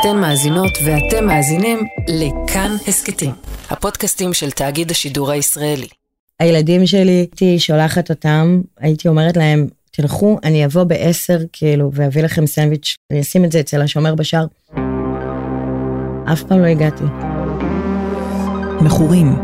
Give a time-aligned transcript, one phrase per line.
[0.00, 3.30] אתן מאזינות ואתם מאזינים לכאן הסכתים,
[3.70, 5.86] הפודקאסטים של תאגיד השידור הישראלי.
[6.40, 12.46] הילדים שלי, הייתי שולחת אותם, הייתי אומרת להם, תלכו, אני אבוא בעשר, כאילו, ואביא לכם
[12.46, 14.46] סנדוויץ', אני אשים את זה אצל השומר בשער.
[16.32, 17.04] אף פעם לא הגעתי.
[18.80, 19.36] מכורים.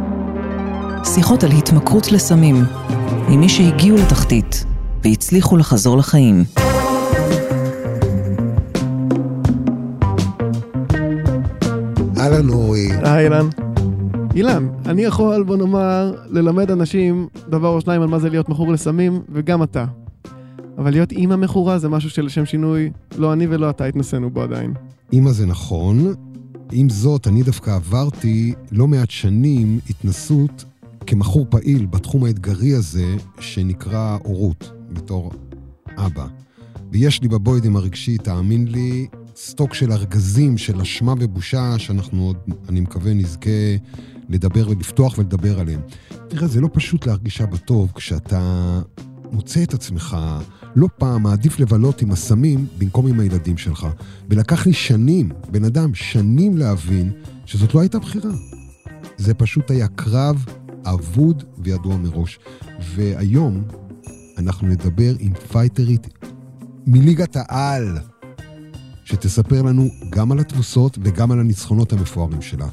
[1.14, 2.64] שיחות על התמכרות לסמים,
[3.28, 4.64] עם מי שהגיעו לתחתית
[5.04, 6.44] והצליחו לחזור לחיים.
[12.32, 12.88] אהלן אורי.
[13.02, 13.48] היי אילן.
[14.34, 18.72] אילן, אני יכול, בוא נאמר, ללמד אנשים דבר או שניים על מה זה להיות מכור
[18.72, 19.84] לסמים, וגם אתה.
[20.78, 24.72] אבל להיות אימא מכורה זה משהו שלשם שינוי, לא אני ולא אתה התנסינו בו עדיין.
[25.12, 26.14] אימא זה נכון.
[26.72, 30.64] עם זאת, אני דווקא עברתי לא מעט שנים התנסות
[31.06, 35.30] כמכור פעיל בתחום האתגרי הזה, שנקרא הורות, בתור
[35.96, 36.26] אבא.
[36.92, 42.36] ויש לי בבוידם הרגשי, תאמין לי, סטוק של ארגזים של אשמה ובושה, שאנחנו עוד,
[42.68, 43.50] אני מקווה, נזכה
[44.28, 45.80] לדבר ולפתוח ולדבר עליהם.
[46.28, 48.80] תראה, זה לא פשוט להרגישה בטוב כשאתה
[49.32, 50.16] מוצא את עצמך
[50.76, 53.86] לא פעם מעדיף לבלות עם הסמים במקום עם הילדים שלך.
[54.30, 57.12] ולקח לי שנים, בן אדם, שנים להבין
[57.46, 58.30] שזאת לא הייתה בחירה.
[59.16, 60.44] זה פשוט היה קרב
[60.84, 62.38] אבוד וידוע מראש.
[62.94, 63.64] והיום
[64.38, 66.06] אנחנו נדבר עם פייטרית
[66.86, 67.98] מליגת העל,
[69.12, 72.66] שתספר לנו גם על התבוסות וגם על הניצחונות המפוארים שלה.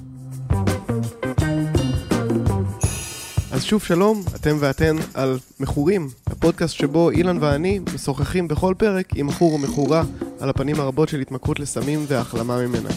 [3.51, 9.27] אז שוב שלום, אתם ואתן על מכורים, הפודקאסט שבו אילן ואני משוחחים בכל פרק עם
[9.27, 10.03] מכור או מכורה
[10.39, 12.89] על הפנים הרבות של התמכרות לסמים והחלמה ממנה.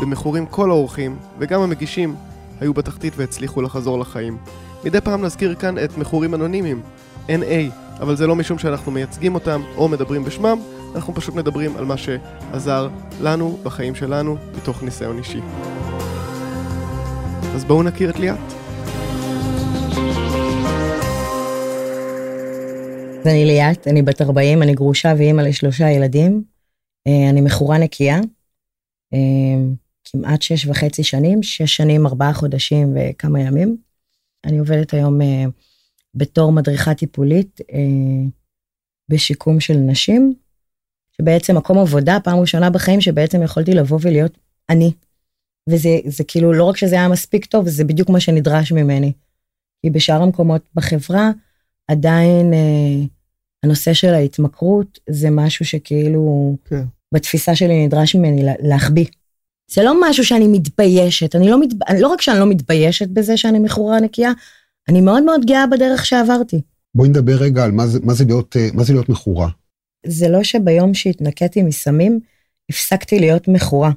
[0.00, 2.14] במכורים כל האורחים, וגם המגישים,
[2.60, 4.36] היו בתחתית והצליחו לחזור לחיים.
[4.84, 6.82] מדי פעם נזכיר כאן את מכורים אנונימיים,
[7.28, 7.72] NA,
[8.02, 10.58] אבל זה לא משום שאנחנו מייצגים אותם או מדברים בשמם,
[10.94, 12.88] אנחנו פשוט מדברים על מה שעזר
[13.20, 15.40] לנו בחיים שלנו מתוך ניסיון אישי.
[17.54, 18.38] אז בואו נכיר את ליאת.
[23.20, 26.42] אז אני ליאת, אני בת 40, אני גרושה ואימא לשלושה ילדים.
[27.06, 28.20] אה, אני מכורה נקייה.
[29.14, 29.18] אה,
[30.04, 33.76] כמעט שש וחצי שנים, שש שנים, ארבעה חודשים וכמה ימים.
[34.44, 35.44] אני עובדת היום אה,
[36.14, 37.60] בתור מדריכה טיפולית
[39.08, 40.34] בשיקום של נשים,
[41.16, 44.38] שבעצם מקום עבודה, פעם ראשונה בחיים שבעצם יכולתי לבוא ולהיות
[44.70, 44.92] אני.
[45.68, 49.12] וזה זה כאילו לא רק שזה היה מספיק טוב, זה בדיוק מה שנדרש ממני.
[49.82, 51.30] כי בשאר המקומות בחברה,
[51.88, 53.04] עדיין אה,
[53.62, 56.84] הנושא של ההתמכרות זה משהו שכאילו, כן.
[57.14, 59.06] בתפיסה שלי נדרש ממני להחביא.
[59.70, 61.68] זה לא משהו שאני מתביישת, אני לא, מת...
[62.00, 64.32] לא רק שאני לא מתביישת בזה שאני מכורה נקייה,
[64.88, 66.60] אני מאוד מאוד גאה בדרך שעברתי.
[66.94, 69.48] בואי נדבר רגע על מה זה, מה זה, להיות, אה, מה זה להיות מכורה.
[70.06, 72.20] זה לא שביום שהתנקיתי מסמים,
[72.70, 73.90] הפסקתי להיות מכורה.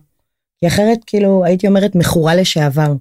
[0.59, 2.93] כי אחרת כאילו הייתי אומרת מכורה לשעבר.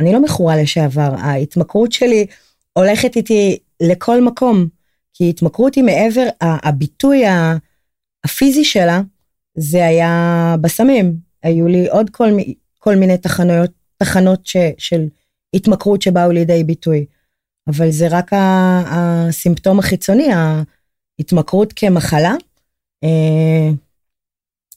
[0.00, 2.26] אני לא מכורה לשעבר, ההתמכרות שלי
[2.72, 4.68] הולכת איתי לכל מקום,
[5.14, 7.22] כי התמכרות היא מעבר, הביטוי
[8.24, 9.00] הפיזי שלה,
[9.54, 11.16] זה היה בסמים.
[11.42, 12.28] היו לי עוד כל,
[12.78, 15.08] כל מיני תחנות, תחנות ש, של
[15.54, 17.06] התמכרות שבאו לידי ביטוי.
[17.68, 18.30] אבל זה רק
[18.86, 20.28] הסימפטום החיצוני,
[21.18, 22.34] ההתמכרות כמחלה.
[23.04, 23.70] אה,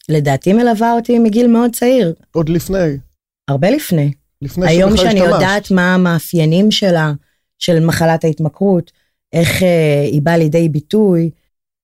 [0.10, 2.14] לדעתי מלווה אותי מגיל מאוד צעיר.
[2.32, 2.98] עוד לפני.
[3.48, 4.12] הרבה לפני.
[4.42, 5.34] לפני היום שאני השתמשת.
[5.34, 7.14] יודעת מה המאפיינים שלה,
[7.60, 8.92] של מחלת ההתמכרות,
[9.34, 11.30] איך אה, היא באה לידי ביטוי,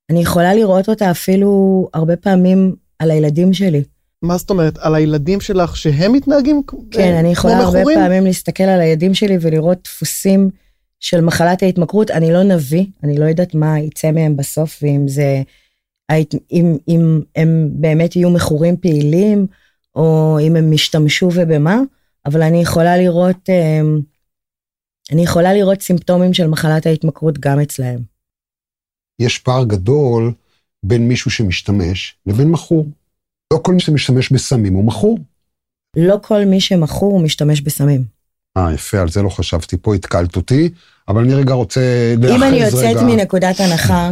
[0.10, 3.84] אני יכולה לראות אותה אפילו הרבה פעמים על הילדים שלי.
[4.22, 4.78] מה זאת אומרת?
[4.78, 7.08] על הילדים שלך שהם מתנהגים כמו מכורים?
[7.08, 10.50] כן, אני יכולה הרבה פעמים להסתכל על הילדים שלי ולראות דפוסים
[11.00, 12.12] של מחלת ההתמכרות.
[12.12, 15.42] אני לא נביא, אני לא יודעת מה יצא מהם בסוף, ואם זה
[16.52, 19.48] אם, אם הם באמת יהיו מכורים פעילים,
[19.96, 21.80] או אם הם השתמשו ובמה,
[22.26, 24.00] אבל אני יכולה לראות, אמ,
[25.12, 28.00] אני יכולה לראות סימפטומים של מחלת ההתמכרות גם אצלהם.
[29.20, 30.34] יש פער גדול
[30.84, 32.86] בין מישהו שמשתמש לבין מכור.
[33.54, 35.20] לא כל מי שמשתמש בסמים הוא מכור.
[35.96, 38.04] לא כל מי שמכור הוא משתמש בסמים.
[38.58, 39.78] אה, יפה, על זה לא חשבתי.
[39.78, 40.70] פה התקלת אותי,
[41.08, 41.82] אבל אני רגע רוצה
[42.18, 42.36] רגע.
[42.36, 43.04] אם אני יוצאת רגע...
[43.04, 44.12] מנקודת הנחה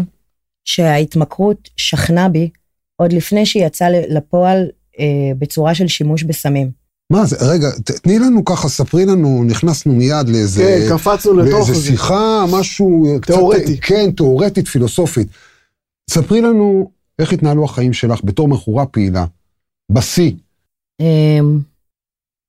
[0.65, 2.49] שההתמכרות שכנה בי
[2.95, 4.69] עוד לפני שהיא יצאה לפועל
[4.99, 5.05] אה,
[5.39, 6.71] בצורה של שימוש בסמים.
[7.11, 7.67] מה זה, רגע,
[8.01, 10.85] תני לנו ככה, ספרי לנו, נכנסנו מיד לאיזה...
[10.89, 11.71] כן, קפצנו לתוך זה.
[11.71, 13.19] לאיזה שיחה, משהו...
[13.25, 13.77] תיאורטי.
[13.77, 15.27] קצת, כן, תיאורטית, פילוסופית.
[16.09, 16.91] ספרי לנו
[17.21, 19.25] איך התנהלו החיים שלך בתור מכורה פעילה,
[19.91, 20.31] בשיא.
[21.01, 21.45] Um,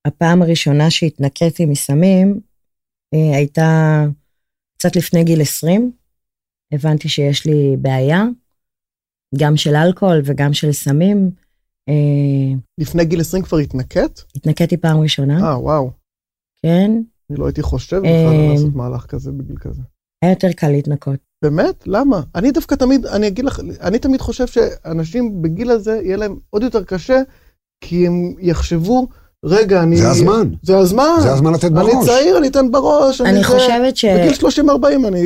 [0.07, 2.41] הפעם הראשונה שהתנקיתי מסמים
[3.15, 4.05] uh, הייתה
[4.79, 5.93] קצת לפני גיל 20.
[6.73, 8.25] הבנתי שיש לי בעיה.
[9.37, 11.31] גם של אלכוהול וגם של סמים.
[11.89, 14.21] אה, לפני גיל 20 כבר התנקט?
[14.37, 15.41] התנקטתי פעם ראשונה.
[15.41, 15.91] אה, וואו.
[16.63, 16.91] כן.
[17.31, 19.83] אני לא הייתי חושב בכלל אה, לעשות מהלך כזה בגיל כזה.
[20.23, 21.28] היה יותר קל להתנקות.
[21.43, 21.75] באמת?
[21.87, 22.21] למה?
[22.35, 26.63] אני דווקא תמיד, אני אגיד לך, אני תמיד חושב שאנשים בגיל הזה, יהיה להם עוד
[26.63, 27.21] יותר קשה,
[27.81, 29.07] כי הם יחשבו,
[29.45, 29.97] רגע, אני...
[29.97, 30.49] זה הזמן.
[30.63, 31.17] זה הזמן.
[31.23, 31.95] זה הזמן לתת בראש.
[31.95, 33.21] אני צעיר, אני אתן בראש.
[33.21, 34.05] אני זה- חושבת ש...
[34.05, 34.33] בגיל
[35.05, 35.21] 30-40 אני...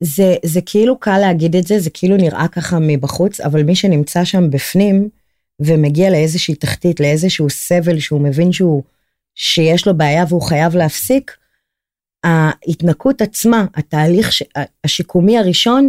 [0.00, 4.24] זה, זה כאילו קל להגיד את זה, זה כאילו נראה ככה מבחוץ, אבל מי שנמצא
[4.24, 5.08] שם בפנים
[5.60, 8.82] ומגיע לאיזושהי תחתית, לאיזשהו סבל שהוא מבין שהוא,
[9.34, 11.36] שיש לו בעיה והוא חייב להפסיק,
[12.26, 14.42] ההתנקות עצמה, התהליך ש,
[14.84, 15.88] השיקומי הראשון,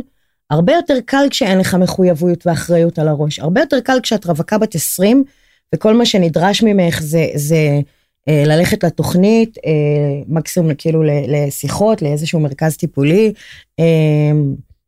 [0.50, 3.40] הרבה יותר קל כשאין לך מחויבות ואחריות על הראש.
[3.40, 5.24] הרבה יותר קל כשאת רווקה בת 20,
[5.76, 7.80] וכל מה שנדרש ממך זה, זה
[8.30, 9.72] אה, ללכת לתוכנית, אה,
[10.28, 13.34] מקסימום כאילו לשיחות, לאיזשהו מרכז טיפולי,
[13.80, 14.32] אה,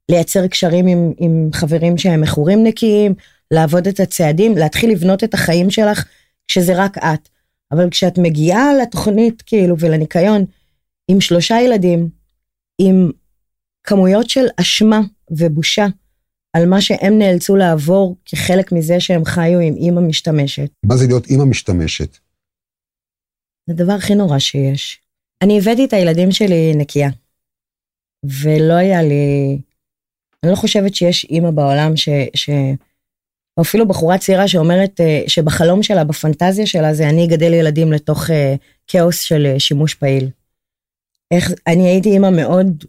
[0.10, 3.14] לייצר קשרים עם, עם חברים שהם מכורים נקיים,
[3.52, 6.06] לעבוד את הצעדים, להתחיל לבנות את החיים שלך
[6.48, 7.30] כשזה רק את.
[7.72, 10.46] אבל כשאת מגיעה לתוכנית כאילו ולניקיון
[11.12, 12.10] עם שלושה ילדים,
[12.82, 13.12] עם
[13.84, 15.02] כמויות של אשמה
[15.32, 15.86] ובושה
[16.54, 21.28] על מה שהם נאלצו לעבור כחלק מזה שהם חיו עם אימא משתמשת, מה זה להיות
[21.28, 22.18] אימא משתמשת?
[23.68, 25.02] זה הדבר הכי נורא שיש.
[25.42, 27.10] אני הבאתי את הילדים שלי נקייה,
[28.24, 29.58] ולא היה לי...
[30.44, 32.10] אני לא חושבת שיש אימא בעולם ש...
[32.36, 32.50] ש...
[33.58, 38.30] או אפילו בחורה צעירה שאומרת אה, שבחלום שלה, בפנטזיה שלה, זה אני אגדל ילדים לתוך
[38.30, 38.56] אה,
[38.88, 40.30] כאוס של אה, שימוש פעיל.
[41.32, 42.86] איך, אני הייתי אימא מאוד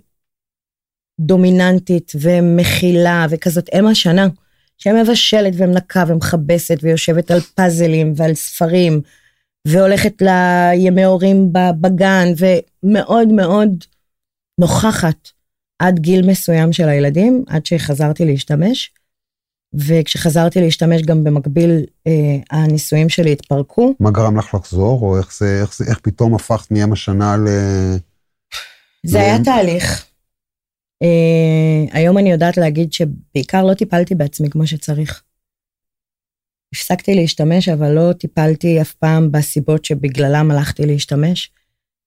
[1.20, 4.28] דומיננטית ומכילה וכזאת אם השנה,
[4.78, 9.00] שמבשלת ומנקה ומכבסת ויושבת על פאזלים ועל ספרים
[9.69, 13.84] והולכת לימי הורים בגן ומאוד מאוד
[14.60, 15.28] נוכחת
[15.78, 18.90] עד גיל מסוים של הילדים, עד שחזרתי להשתמש.
[19.75, 23.94] וכשחזרתי להשתמש גם במקביל אה, הנישואים שלי התפרקו.
[24.00, 27.48] מה גרם לך לחזור, או איך זה, איך זה, איך פתאום הפכת מאם השנה ל...
[29.06, 30.06] זה היה והם- תהליך.
[31.02, 35.23] אה, היום אני יודעת להגיד שבעיקר לא טיפלתי בעצמי כמו שצריך.
[36.75, 41.52] הפסקתי להשתמש, אבל לא טיפלתי אף פעם בסיבות שבגללם הלכתי להשתמש.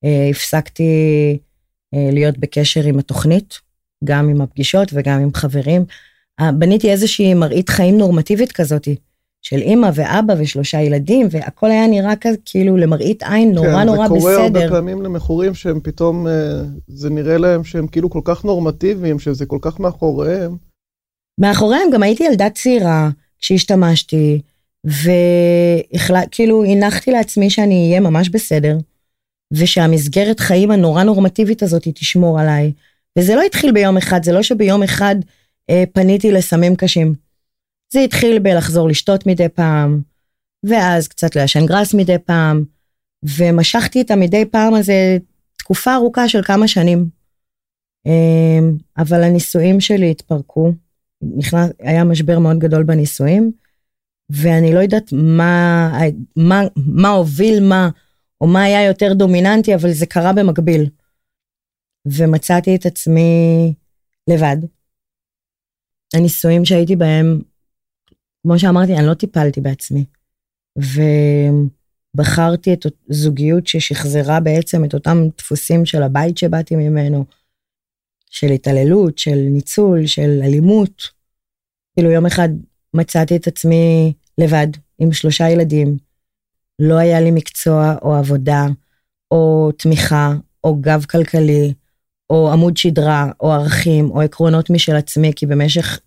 [0.06, 0.84] אה, הפסקתי
[1.94, 3.54] אה, להיות בקשר עם התוכנית,
[4.04, 5.86] גם עם הפגישות וגם עם חברים.
[6.40, 8.96] אה, בניתי איזושהי מראית חיים נורמטיבית כזאתי,
[9.44, 14.08] של אימא ואבא ושלושה ילדים, והכל היה נראה כזה כאילו למראית עין נורא כן, נורא
[14.08, 14.70] זה קורה הרבה בסדר.
[14.70, 19.58] פעמים למכורים שהם פתאום, אה, זה נראה להם שהם כאילו כל כך נורמטיביים, שזה כל
[19.62, 20.56] כך מאחוריהם.
[21.40, 23.10] מאחוריהם גם הייתי ילדה צעירה
[23.40, 24.42] כשהשתמשתי,
[24.86, 28.78] וכאילו הנחתי לעצמי שאני אהיה ממש בסדר,
[29.52, 32.72] ושהמסגרת חיים הנורא נורמטיבית הזאת תשמור עליי.
[33.20, 35.16] וזה לא התחיל ביום אחד, זה לא שביום אחד
[35.70, 37.23] אה, פניתי לסמים קשים.
[37.94, 40.02] זה התחיל בלחזור לשתות מדי פעם,
[40.64, 42.64] ואז קצת לעשן גראס מדי פעם,
[43.38, 45.18] ומשכתי את המדי פעם הזה
[45.58, 47.10] תקופה ארוכה של כמה שנים.
[48.08, 48.60] אה,
[48.98, 50.74] אבל הנישואים שלי התפרקו.
[51.38, 53.52] נכנס, היה משבר מאוד גדול בנישואים,
[54.30, 55.92] ואני לא יודעת מה,
[56.36, 57.90] מה, מה הוביל מה,
[58.42, 60.90] או מה היה יותר דומיננטי, אבל זה קרה במקביל.
[62.06, 63.74] ומצאתי את עצמי
[64.30, 64.58] לבד.
[66.16, 67.42] הנישואים שהייתי בהם,
[68.44, 70.06] כמו שאמרתי, אני לא טיפלתי בעצמי.
[72.16, 77.26] ובחרתי את זוגיות ששחזרה בעצם את אותם דפוסים של הבית שבאתי ממנו,
[78.30, 81.02] של התעללות, של ניצול, של אלימות.
[81.96, 82.50] כאילו יום אחד
[82.94, 84.68] מצאתי את עצמי לבד,
[85.00, 85.98] עם שלושה ילדים.
[86.80, 88.66] לא היה לי מקצוע או עבודה,
[89.32, 90.34] או תמיכה,
[90.64, 91.74] או גב כלכלי,
[92.30, 96.00] או עמוד שדרה, או ערכים, או עקרונות משל עצמי, כי במשך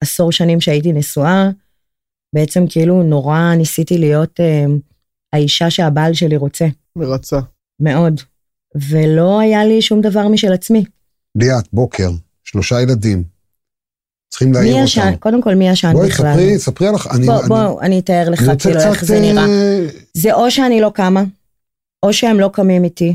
[0.00, 1.50] עשור שנים שהייתי נשואה,
[2.34, 4.64] בעצם כאילו נורא ניסיתי להיות אה,
[5.32, 7.38] האישה שהבעל שלי רוצה, מרצה.
[7.80, 8.20] מאוד.
[8.90, 10.84] ולא היה לי שום דבר משל עצמי.
[11.36, 12.10] ליאת, בוקר,
[12.44, 13.24] שלושה ילדים.
[14.30, 14.84] צריכים להעיר אותם.
[14.84, 16.32] ישן, קודם כל מי ישן בואי, בכלל?
[16.32, 17.08] ספרי, ספרי לך.
[17.14, 19.04] אני, בוא, אני, בוא, אני אתאר לך אני כאילו איך.
[19.04, 19.46] זה נראה.
[19.46, 21.24] אה, זה או שאני לא קמה,
[22.02, 23.14] או שהם לא קמים איתי,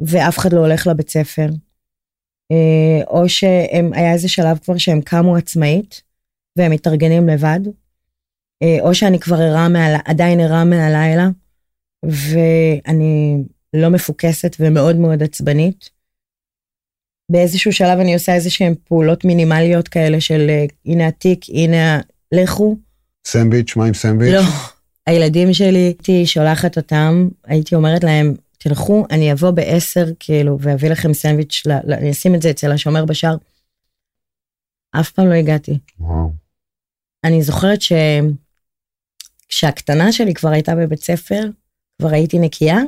[0.00, 1.48] ואף אחד לא הולך לבית ספר,
[2.52, 6.02] אה, או שהיה איזה שלב כבר שהם קמו עצמאית,
[6.58, 7.60] והם מתארגנים לבד,
[8.80, 11.28] או שאני כבר ערה מעל, עדיין ערה מהלילה,
[12.04, 13.42] ואני
[13.74, 15.90] לא מפוקסת ומאוד מאוד עצבנית.
[17.32, 22.00] באיזשהו שלב אני עושה איזה שהן פעולות מינימליות כאלה של אה, הנה התיק, הנה
[22.32, 22.76] לכו.
[23.26, 24.34] סנדוויץ', מה עם סנדוויץ'?
[24.34, 24.42] לא,
[25.06, 31.14] הילדים שלי, הייתי שולחת אותם, הייתי אומרת להם, תלכו, אני אבוא בעשר, כאילו, ואביא לכם
[31.14, 33.36] סנדוויץ', אני אשים את זה אצל השומר בשער.
[35.00, 35.78] אף פעם לא הגעתי.
[36.00, 36.32] וואו.
[37.24, 37.92] אני זוכרת ש...
[39.48, 41.42] כשהקטנה שלי כבר הייתה בבית ספר,
[41.98, 42.78] כבר הייתי נקייה.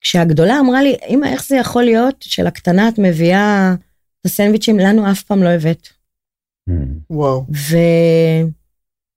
[0.00, 3.74] כשהגדולה אמרה לי, אמא, איך זה יכול להיות שלקטנה את מביאה
[4.20, 5.88] את הסנדוויצ'ים, לנו אף פעם לא הבאת.
[7.10, 7.44] וואו.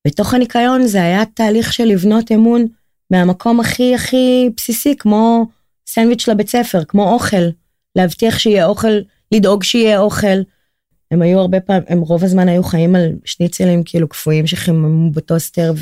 [0.05, 2.65] ובתוך הניקיון זה היה תהליך של לבנות אמון
[3.11, 5.47] מהמקום הכי הכי בסיסי, כמו
[5.87, 7.49] סנדוויץ' לבית ספר, כמו אוכל.
[7.95, 8.99] להבטיח שיהיה אוכל,
[9.31, 10.41] לדאוג שיהיה אוכל.
[11.11, 15.73] הם היו הרבה פעמים, הם רוב הזמן היו חיים על שניצלים כאילו קפואים שחיממו בטוסטר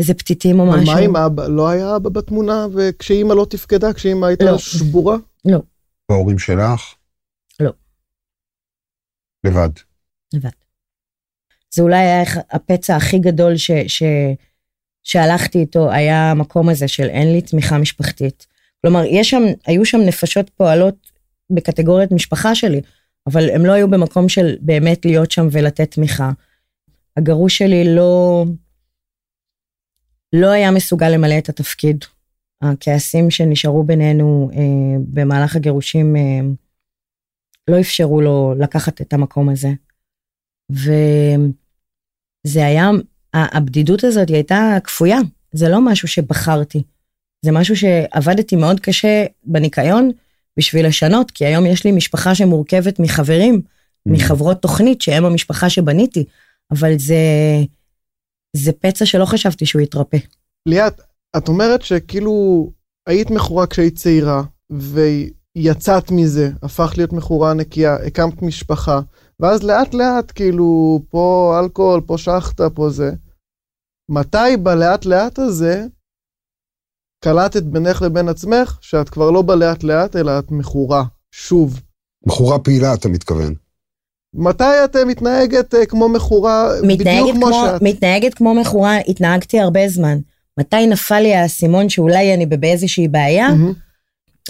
[0.00, 0.94] ואיזה פתיתים או משהו.
[0.94, 1.46] מה עם אבא?
[1.46, 3.92] לא היה אבא בתמונה וכשאימא לא תפקדה?
[3.92, 4.58] כשאימא הייתה לא.
[4.58, 5.16] שבורה?
[5.44, 5.62] לא,
[6.10, 6.94] וההורים שלך?
[7.60, 7.70] לא.
[9.44, 9.68] לבד.
[10.34, 10.50] לבד.
[11.70, 14.02] זה אולי היה הפצע הכי גדול ש, ש,
[15.02, 18.46] שהלכתי איתו, היה המקום הזה של אין לי תמיכה משפחתית.
[18.82, 21.10] כלומר, יש שם, היו שם נפשות פועלות
[21.50, 22.80] בקטגוריית משפחה שלי,
[23.26, 26.30] אבל הם לא היו במקום של באמת להיות שם ולתת תמיכה.
[27.16, 28.44] הגרוש שלי לא,
[30.32, 32.04] לא היה מסוגל למלא את התפקיד.
[32.62, 34.58] הכעסים שנשארו בינינו אה,
[34.98, 36.40] במהלך הגירושים אה,
[37.70, 39.68] לא אפשרו לו לקחת את המקום הזה.
[40.70, 42.90] וזה היה,
[43.34, 45.18] הבדידות הזאת היא הייתה כפויה,
[45.52, 46.82] זה לא משהו שבחרתי.
[47.44, 50.10] זה משהו שעבדתי מאוד קשה בניקיון
[50.56, 53.62] בשביל לשנות, כי היום יש לי משפחה שמורכבת מחברים,
[54.06, 56.24] מחברות תוכנית, שהם המשפחה שבניתי,
[56.70, 57.16] אבל זה,
[58.56, 60.18] זה פצע שלא חשבתי שהוא יתרפא.
[60.68, 61.00] ליאת,
[61.36, 62.66] את אומרת שכאילו
[63.08, 69.00] היית מכורה כשהיית צעירה, ויצאת מזה, הפכת להיות מכורה נקייה, הקמת משפחה,
[69.40, 73.10] ואז לאט לאט כאילו פה אלכוהול, פה שחטה, פה זה.
[74.10, 75.86] מתי בלאט לאט הזה
[77.24, 81.04] קלטת בינך לבין עצמך שאת כבר לא בלאט לאט אלא את מכורה,
[81.34, 81.80] שוב.
[82.26, 83.54] בחורה פעילה, אתה מתכוון.
[84.34, 87.82] מתי את אה, מתנהגת אה, כמו מכורה, בדיוק כמו כמו, שאת?
[87.82, 90.18] מתנהגת כמו מכורה, התנהגתי הרבה זמן.
[90.58, 93.48] מתי נפל לי האסימון שאולי אני באיזושהי בעיה?
[93.48, 93.72] מהמם.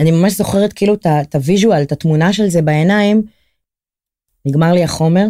[0.00, 3.22] אני ממש זוכרת כאילו את הוויז'ואל, את התמונה של זה בעיניים.
[4.46, 5.26] נגמר לי החומר,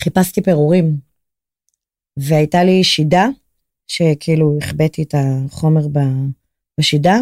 [0.00, 0.96] וחיפשתי פירורים.
[2.16, 3.28] והייתה לי שידה,
[3.86, 5.86] שכאילו החבאתי את החומר
[6.78, 7.16] בשידה,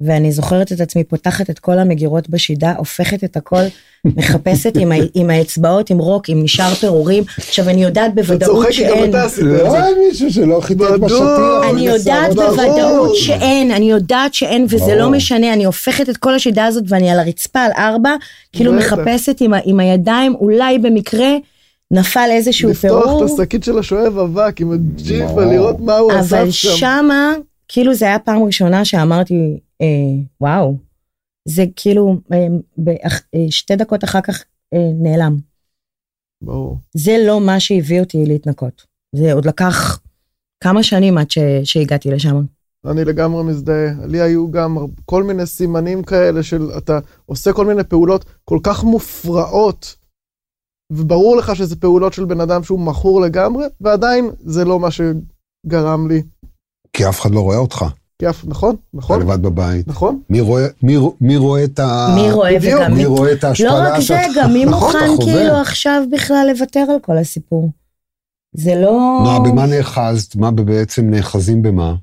[0.00, 3.62] ואני זוכרת את עצמי פותחת את כל המגירות בשידה, הופכת את הכל,
[4.04, 7.24] מחפשת עם, ה- עם האצבעות, עם רוק, אם נשאר פירורים.
[7.38, 9.02] עכשיו, אני יודעת את בוודאות צוחקת, שאין.
[9.04, 9.82] גם אתה עשית את לא זה.
[9.84, 10.80] היה מישהו שלא חיטט.
[10.80, 11.20] בשטיח.
[11.70, 12.34] אני יודעת.
[12.34, 14.94] בוודאות שאין, אני יודעת שאין, וזה.
[14.94, 18.10] לא משנה, אני הופכת את כל השידה הזאת ואני על הרצפה על ארבע,
[18.52, 18.72] כאילו.
[18.72, 21.28] מחפשת עם, ה- עם הידיים, אולי במקרה
[21.90, 25.42] נפל איזשהו לפתוח פירור, את השקית של השואב אבק עם הג'יפה, ברור.
[25.44, 26.76] לראות מה הוא אבל שם.
[26.76, 27.32] שמה,
[27.68, 29.86] כאילו זה היה פעם ראשונה שאמרתי, אה,
[30.40, 30.76] וואו,
[31.48, 32.46] זה כאילו, אה,
[32.78, 34.44] באח- אה, שתי דקות אחר כך
[34.74, 35.36] אה, נעלם.
[36.42, 36.78] ברור.
[36.96, 38.86] זה לא מה שהביא אותי להתנקות.
[39.16, 40.00] זה עוד לקח
[40.64, 42.44] כמה שנים עד ש, שהגעתי לשם.
[42.90, 44.06] אני לגמרי מזדהה.
[44.06, 48.84] לי היו גם כל מיני סימנים כאלה של אתה עושה כל מיני פעולות כל כך
[48.84, 49.96] מופרעות,
[50.92, 56.08] וברור לך שזה פעולות של בן אדם שהוא מכור לגמרי, ועדיין זה לא מה שגרם
[56.08, 56.22] לי.
[56.96, 57.84] כי אף אחד לא רואה אותך.
[58.18, 59.88] כי אף, נכון, אתה נכון, לבד בבית.
[59.88, 60.22] נכון.
[60.30, 62.06] מי רואה- מי מי רואה את ה...
[62.14, 62.80] מי רואה בדיוק.
[62.80, 64.14] וגם מי מי רואה את לא ההשפלה רק זה?
[64.36, 65.24] גם מי נכון, מוכן.
[65.24, 67.70] כאילו עכשיו בכלל לוותר על כל הסיפור.
[68.52, 69.20] זה לא...
[69.24, 70.36] מה, במה נאחזת?
[70.36, 71.94] מה בעצם נאחזים במה?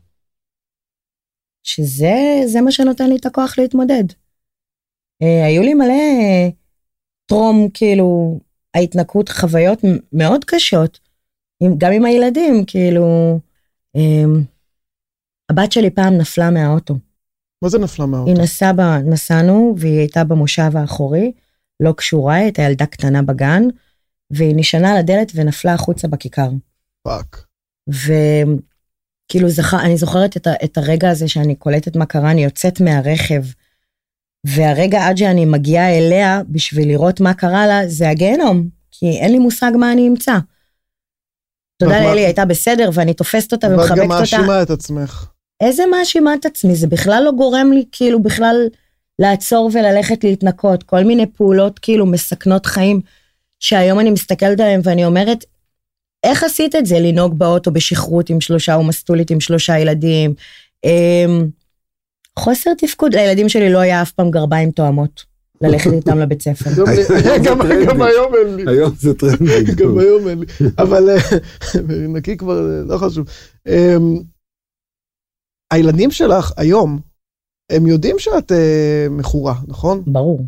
[1.63, 2.13] שזה
[2.45, 4.03] זה מה שנותן לי את הכוח להתמודד.
[5.21, 6.50] אה, היו לי מלא אה,
[7.25, 8.39] טרום, כאילו,
[8.73, 9.79] ההתנקות, חוויות
[10.13, 11.00] מאוד קשות,
[11.59, 13.39] עם, גם עם הילדים, כאילו,
[13.95, 14.23] אה,
[15.50, 16.95] הבת שלי פעם נפלה מהאוטו.
[17.63, 18.31] מה זה נפלה מהאוטו?
[18.31, 21.31] היא נסעה, ב, נסענו, והיא הייתה במושב האחורי,
[21.79, 23.63] לא קשורה, היא הייתה ילדה קטנה בגן,
[24.31, 26.50] והיא נשענה על הדלת ונפלה החוצה בכיכר.
[27.03, 27.45] fuck.
[27.89, 32.81] וכאילו זכר, אני זוכרת את, ה, את הרגע הזה שאני קולטת מה קרה, אני יוצאת
[32.81, 33.43] מהרכב,
[34.45, 39.39] והרגע עד שאני מגיעה אליה בשביל לראות מה קרה לה, זה הגיהנום, כי אין לי
[39.39, 40.38] מושג מה אני אמצא.
[41.77, 44.19] תודה ואת לאלי, הייתה בסדר, ואני תופסת אותה ואת ומחבקת גם אותה.
[44.19, 45.32] מאשימה את עצמך.
[45.63, 48.67] איזה מאשימה את עצמי, זה בכלל לא גורם לי כאילו בכלל
[49.20, 53.01] לעצור וללכת להתנקות, כל מיני פעולות כאילו מסכנות חיים,
[53.60, 55.46] שהיום אני מסתכלת עליהן ואני אומרת,
[56.24, 60.34] איך עשית את זה, לנהוג באוטו בשכרות עם שלושה ומסטולית עם שלושה ילדים?
[60.84, 61.48] אמ,
[62.39, 65.24] חוסר תפקוד, לילדים שלי לא היה אף פעם גרביים תואמות,
[65.62, 66.70] ללכת איתם לבית ספר.
[67.46, 68.72] גם היום אין לי.
[68.72, 69.39] היום זה טרנד.
[69.79, 70.46] גם היום אין לי.
[70.77, 71.38] אבל אה,
[72.15, 73.25] נקי כבר, אה, לא חשוב.
[75.74, 77.00] הילדים שלך היום,
[77.72, 80.03] הם יודעים שאת אה, מכורה, נכון?
[80.06, 80.42] ברור.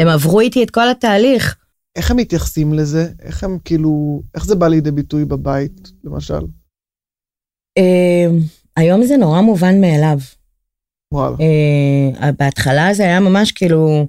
[0.00, 1.56] הם עברו איתי את כל התהליך.
[1.96, 3.08] איך הם מתייחסים לזה?
[3.22, 6.40] איך הם כאילו, איך זה בא לידי ביטוי בבית, למשל?
[7.78, 8.26] אה,
[8.76, 10.18] היום זה נורא מובן מאליו.
[11.14, 11.36] וואלה.
[11.40, 14.06] אה, בהתחלה זה היה ממש כאילו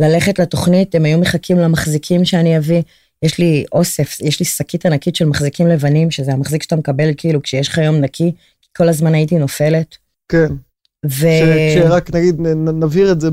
[0.00, 2.82] ללכת לתוכנית, הם היו מחכים למחזיקים שאני אביא.
[3.22, 7.42] יש לי אוסף, יש לי שקית ענקית של מחזיקים לבנים, שזה המחזיק שאתה מקבל כאילו
[7.42, 8.32] כשיש לך יום נקי,
[8.76, 9.96] כל הזמן הייתי נופלת.
[10.28, 10.52] כן.
[11.06, 11.26] ו...
[11.74, 13.28] שרק נגיד נבהיר את זה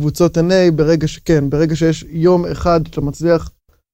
[0.00, 3.50] בקבוצות NA, ברגע שכן, ברגע שיש יום אחד שאתה מצליח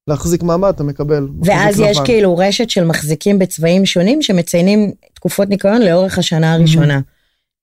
[0.08, 1.28] להחזיק מעמד, אתה מקבל.
[1.44, 2.06] ואז יש לבן.
[2.06, 7.00] כאילו רשת של מחזיקים בצבעים שונים שמציינים תקופות ניקיון לאורך השנה הראשונה.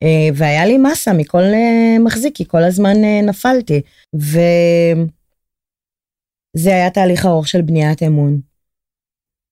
[0.03, 3.81] אה, והיה לי מסה מכל אה, מחזיק, כי כל הזמן אה, נפלתי.
[4.15, 5.05] וזה
[6.65, 8.39] היה תהליך ארוך של בניית אמון.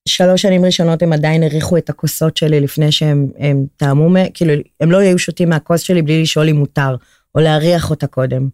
[0.08, 4.92] שלוש שנים ראשונות הם עדיין הריחו את הכוסות שלי לפני שהם הם טעמו, כאילו, הם
[4.92, 6.96] לא היו שותים מהכוס שלי בלי לשאול אם מותר,
[7.36, 8.50] או להריח אותה קודם,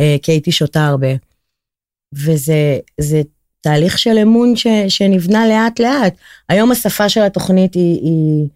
[0.00, 1.08] אה, כי הייתי שותה הרבה.
[2.14, 3.22] וזה זה
[3.60, 6.14] תהליך של אמון ש, שנבנה לאט לאט.
[6.48, 8.48] היום השפה של התוכנית היא, היא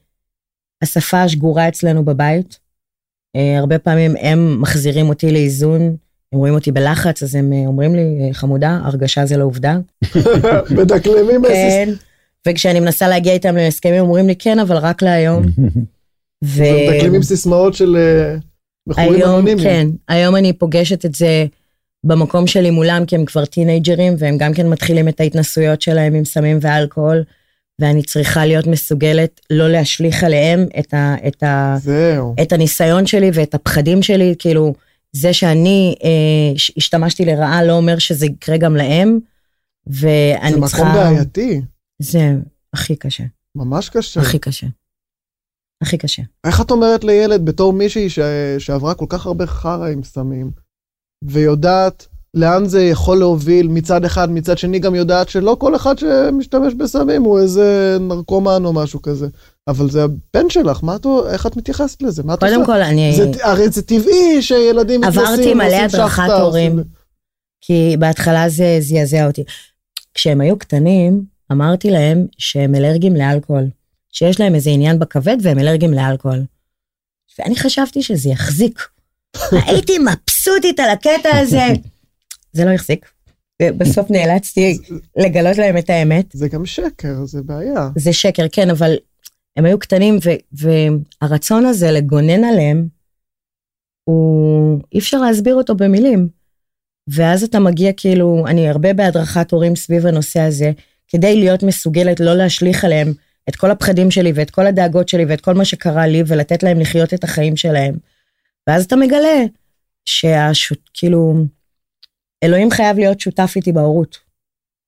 [0.82, 2.58] השפה השגורה אצלנו בבית.
[3.36, 5.80] אה, הרבה פעמים הם מחזירים אותי לאיזון,
[6.32, 9.78] הם רואים אותי בלחץ, אז הם אה, אומרים לי, "אה, חמודה, הרגשה זה לא עובדה.
[10.78, 11.54] מדקלמים איזה...
[11.70, 11.92] כן,
[12.46, 15.42] וכשאני מנסה להגיע איתם להסכמים, אומרים לי, כן, אבל רק להיום.
[16.44, 16.62] ו...
[16.90, 18.36] מדקלמים סיסמאות של אה,
[18.86, 19.68] מכורים אנונימיים.
[19.68, 21.46] כן, היום אני פוגשת את זה
[22.04, 26.24] במקום שלי מולם, כי הם כבר טינג'רים, והם גם כן מתחילים את ההתנסויות שלהם עם
[26.24, 27.24] סמים ואלכוהול,
[27.80, 32.34] ואני צריכה להיות מסוגלת לא להשליך עליהם את, ה, את, ה, זהו.
[32.42, 34.74] את הניסיון שלי ואת הפחדים שלי, כאילו,
[35.12, 39.18] זה שאני אה, השתמשתי לרעה לא אומר שזה יקרה גם להם,
[39.86, 40.82] ואני זה צריכה...
[40.82, 41.60] מקום בעייתי,
[42.02, 42.32] זה
[42.74, 43.24] הכי קשה,
[43.54, 44.20] ממש קשה.
[44.20, 44.66] הכי קשה.
[45.82, 46.22] הכי קשה.
[46.46, 48.18] איך את אומרת לילד בתור מישהי ש...
[48.58, 50.50] שעברה כל כך הרבה חרא עם סמים,
[51.24, 56.74] ויודעת לאן זה יכול להוביל מצד אחד, מצד שני גם יודעת שלא כל אחד שמשתמש
[56.74, 59.26] בסמים הוא איזה נרקומן או משהו כזה.
[59.68, 62.22] אבל זה הבן שלך, מה את, איך את מתייחסת לזה?
[62.22, 62.66] מה את קודם עושה?
[62.66, 63.12] כל, אני...
[63.16, 66.72] זה, הרי זה טבעי שילדים מתנסים, עברתי מלא הדרכת הורים.
[66.78, 66.84] עושים-
[67.60, 69.44] כי בהתחלה זה זעזע אותי.
[70.14, 73.64] כשהם היו קטנים, אמרתי להם שהם אלרגיים לאלכוהול,
[74.12, 76.44] שיש להם איזה עניין בכבד והם אלרגיים לאלכוהול.
[77.38, 78.88] ואני חשבתי שזה יחזיק.
[79.66, 81.64] הייתי מבסוטית על הקטע הזה.
[82.52, 83.10] זה לא החזיק.
[83.62, 84.78] בסוף נאלצתי
[85.16, 86.26] לגלות להם את האמת.
[86.32, 87.88] זה גם שקר, זה בעיה.
[87.96, 88.96] זה שקר, כן, אבל
[89.56, 90.66] הם היו קטנים, ו-
[91.22, 92.88] והרצון הזה לגונן עליהם,
[94.04, 96.28] הוא, אי אפשר להסביר אותו במילים.
[97.08, 100.72] ואז אתה מגיע כאילו, אני הרבה בהדרכת הורים סביב הנושא הזה,
[101.08, 103.12] כדי להיות מסוגלת לא להשליך עליהם
[103.48, 106.80] את כל הפחדים שלי ואת כל הדאגות שלי ואת כל מה שקרה לי, ולתת להם
[106.80, 107.94] לחיות את החיים שלהם.
[108.66, 109.42] ואז אתה מגלה
[110.04, 111.34] שהשוט, כאילו,
[112.44, 114.18] אלוהים חייב להיות שותף איתי בהורות.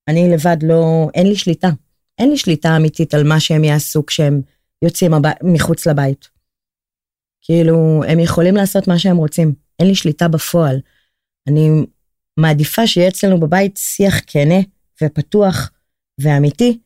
[0.09, 1.69] אני לבד לא, אין לי שליטה.
[2.19, 4.41] אין לי שליטה אמיתית על מה שהם יעשו כשהם
[4.83, 5.23] יוצאים הב...
[5.43, 6.29] מחוץ לבית.
[7.43, 9.53] כאילו, הם יכולים לעשות מה שהם רוצים.
[9.79, 10.81] אין לי שליטה בפועל.
[11.49, 11.71] אני
[12.37, 14.61] מעדיפה שיהיה אצלנו בבית שיח כנה
[15.03, 15.71] ופתוח
[16.19, 16.79] ואמיתי,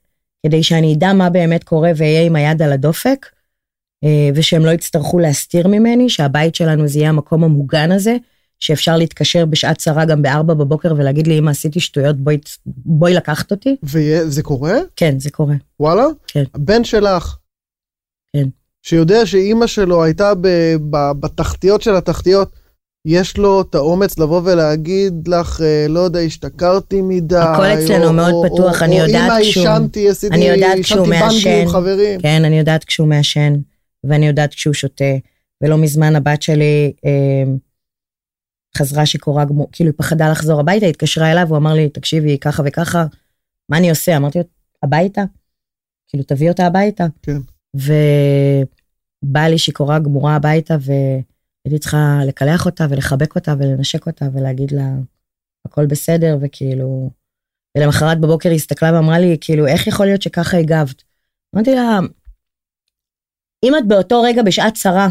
[0.47, 3.27] כדי שאני אדע מה באמת קורה ואהיה עם היד על הדופק,
[4.05, 8.17] אה, ושהם לא יצטרכו להסתיר ממני, שהבית שלנו זה יהיה המקום המוגן הזה,
[8.61, 13.51] שאפשר להתקשר בשעת צרה גם בארבע בבוקר ולהגיד לי, אמא, עשיתי שטויות, בואי, בואי לקחת
[13.51, 13.77] אותי.
[13.83, 14.79] וזה קורה?
[14.97, 15.55] כן, זה קורה.
[15.81, 16.05] וואלה?
[16.27, 16.45] כן.
[16.55, 17.37] הבן שלך.
[18.37, 18.49] כן.
[18.83, 20.49] שיודע שאימא שלו הייתה ב,
[20.91, 22.62] ב, בתחתיות של התחתיות,
[23.05, 27.37] יש לו את האומץ לבוא ולהגיד לך, אה, לא יודע, השתכרתי מדי.
[27.37, 29.67] הכל אצלנו או- מאוד או- פתוח, או- אני או יודעת אמא, כשהוא-
[30.11, 31.51] עשיתי, יודעת כשהוא עישנתי בנגי מעשן.
[31.63, 32.21] עם חברים.
[32.21, 33.53] כן, אני יודעת כשהוא מעשן,
[34.05, 35.05] ואני יודעת כשהוא שותה,
[35.63, 37.43] ולא מזמן הבת שלי אה,
[38.79, 42.63] חזרה שיכורה גמור, כאילו היא פחדה לחזור הביתה, התקשרה אליו, הוא אמר לי, תקשיבי, ככה
[42.67, 43.05] וככה,
[43.69, 44.17] מה אני עושה?
[44.17, 44.45] אמרתי לו,
[44.83, 45.23] הביתה?
[46.09, 47.07] כאילו, תביא אותה הביתה.
[47.23, 47.37] כן.
[47.75, 50.77] ובאה לי שיכורה גמורה הביתה,
[51.65, 54.95] והייתי צריכה לקלח אותה ולחבק אותה ולנשק אותה ולהגיד לה,
[55.67, 57.11] הכל בסדר, וכאילו...
[57.79, 61.03] ולמחרת בבוקר היא הסתכלה ואמרה לי, כאילו, איך יכול להיות שככה הגבת?
[61.55, 61.99] אמרתי לה,
[63.65, 65.09] אם את באותו רגע בשעת צרה,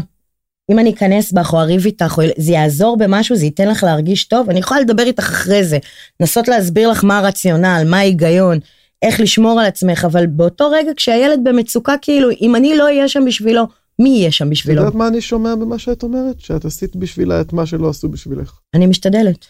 [0.70, 4.50] אם אני אכנס בך או אריב איתך, זה יעזור במשהו, זה ייתן לך להרגיש טוב,
[4.50, 5.78] אני יכולה לדבר איתך אחרי זה,
[6.20, 8.58] לנסות להסביר לך מה הרציונל, מה ההיגיון,
[9.02, 13.24] איך לשמור על עצמך, אבל באותו רגע כשהילד במצוקה, כאילו, אם אני לא אהיה שם
[13.26, 13.62] בשבילו,
[14.02, 14.80] מי יהיה שם את בשבילו?
[14.80, 16.40] יודעת מה אני שומע במה שאת אומרת?
[16.40, 18.52] שאת עשית בשבילה את מה שלא עשו בשבילך.
[18.74, 19.46] אני משתדלת.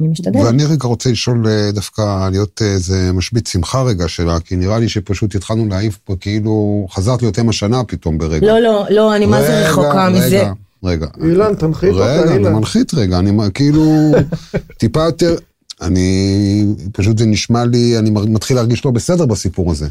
[0.00, 0.44] אני משתדלת.
[0.44, 4.78] ואני רגע רוצה לשאול אה, דווקא להיות אה, איזה משבית שמחה רגע שלה, כי נראה
[4.78, 8.46] לי שפשוט התחלנו להעיף פה כאילו חזרת להיות אם השנה פתאום ברגע.
[8.46, 10.44] לא, לא, לא, אני מה זה רחוקה מזה.
[10.84, 11.06] רגע.
[11.24, 12.52] אילן, תנחית אותה, רגע, אני אילן.
[12.52, 14.12] מנחית רגע, אני כאילו
[14.80, 15.36] טיפה יותר,
[15.82, 19.88] אני, פשוט זה נשמע לי, אני מתחיל להרגיש לא בסדר בסיפור הזה.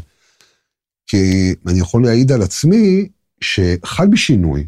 [1.06, 3.08] כי אני יכול להעיד על עצמי
[3.40, 4.66] שחל בי שינוי.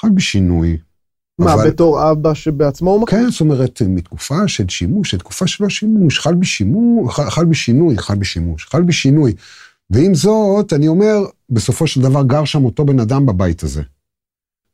[0.00, 0.78] חל בי שינוי.
[1.38, 3.18] מה, אבל- בתור אבא שבעצמו הוא מכיר?
[3.18, 7.54] כן, זאת אומרת, מתקופה של שימוש, לתקופה שלא שימוש, חל בי שימוש, חל, חל בי
[7.54, 9.32] שינוי, חל בי שימוש, חל בי שינוי.
[9.90, 11.18] ועם זאת, אני אומר,
[11.50, 13.82] בסופו של דבר גר שם אותו בן אדם בבית הזה.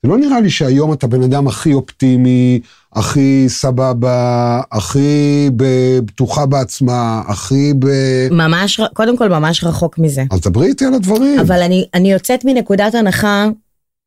[0.02, 2.60] זה לא נראה לי שהיום אתה בן אדם הכי אופטימי,
[2.92, 7.86] הכי סבבה, הכי בטוחה בעצמה, הכי ב...
[8.30, 10.24] ממש, קודם כל ממש רחוק מזה.
[10.30, 11.40] אז דברי איתי על הדברים.
[11.40, 13.46] אבל אני, אני יוצאת מנקודת הנחה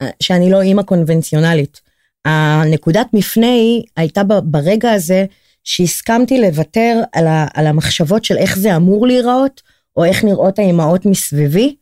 [0.01, 1.81] אה, שאני לא אימא קונבנציונלית.
[2.25, 5.25] הנקודת מפנה היא הייתה ברגע הזה
[5.63, 9.61] שהסכמתי לוותר על, ה, על המחשבות של איך זה אמור להיראות,
[9.97, 11.75] או איך נראות האימהות מסביבי,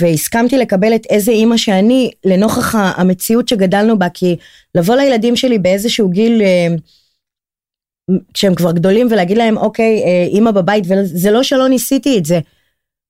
[0.00, 4.36] והסכמתי לקבל את איזה אימא שאני, לנוכח המציאות שגדלנו בה, כי
[4.74, 6.66] לבוא לילדים שלי באיזשהו גיל, אה,
[8.34, 12.40] כשהם כבר גדולים, ולהגיד להם, אוקיי, אה, אימא בבית, וזה לא שלא ניסיתי את זה.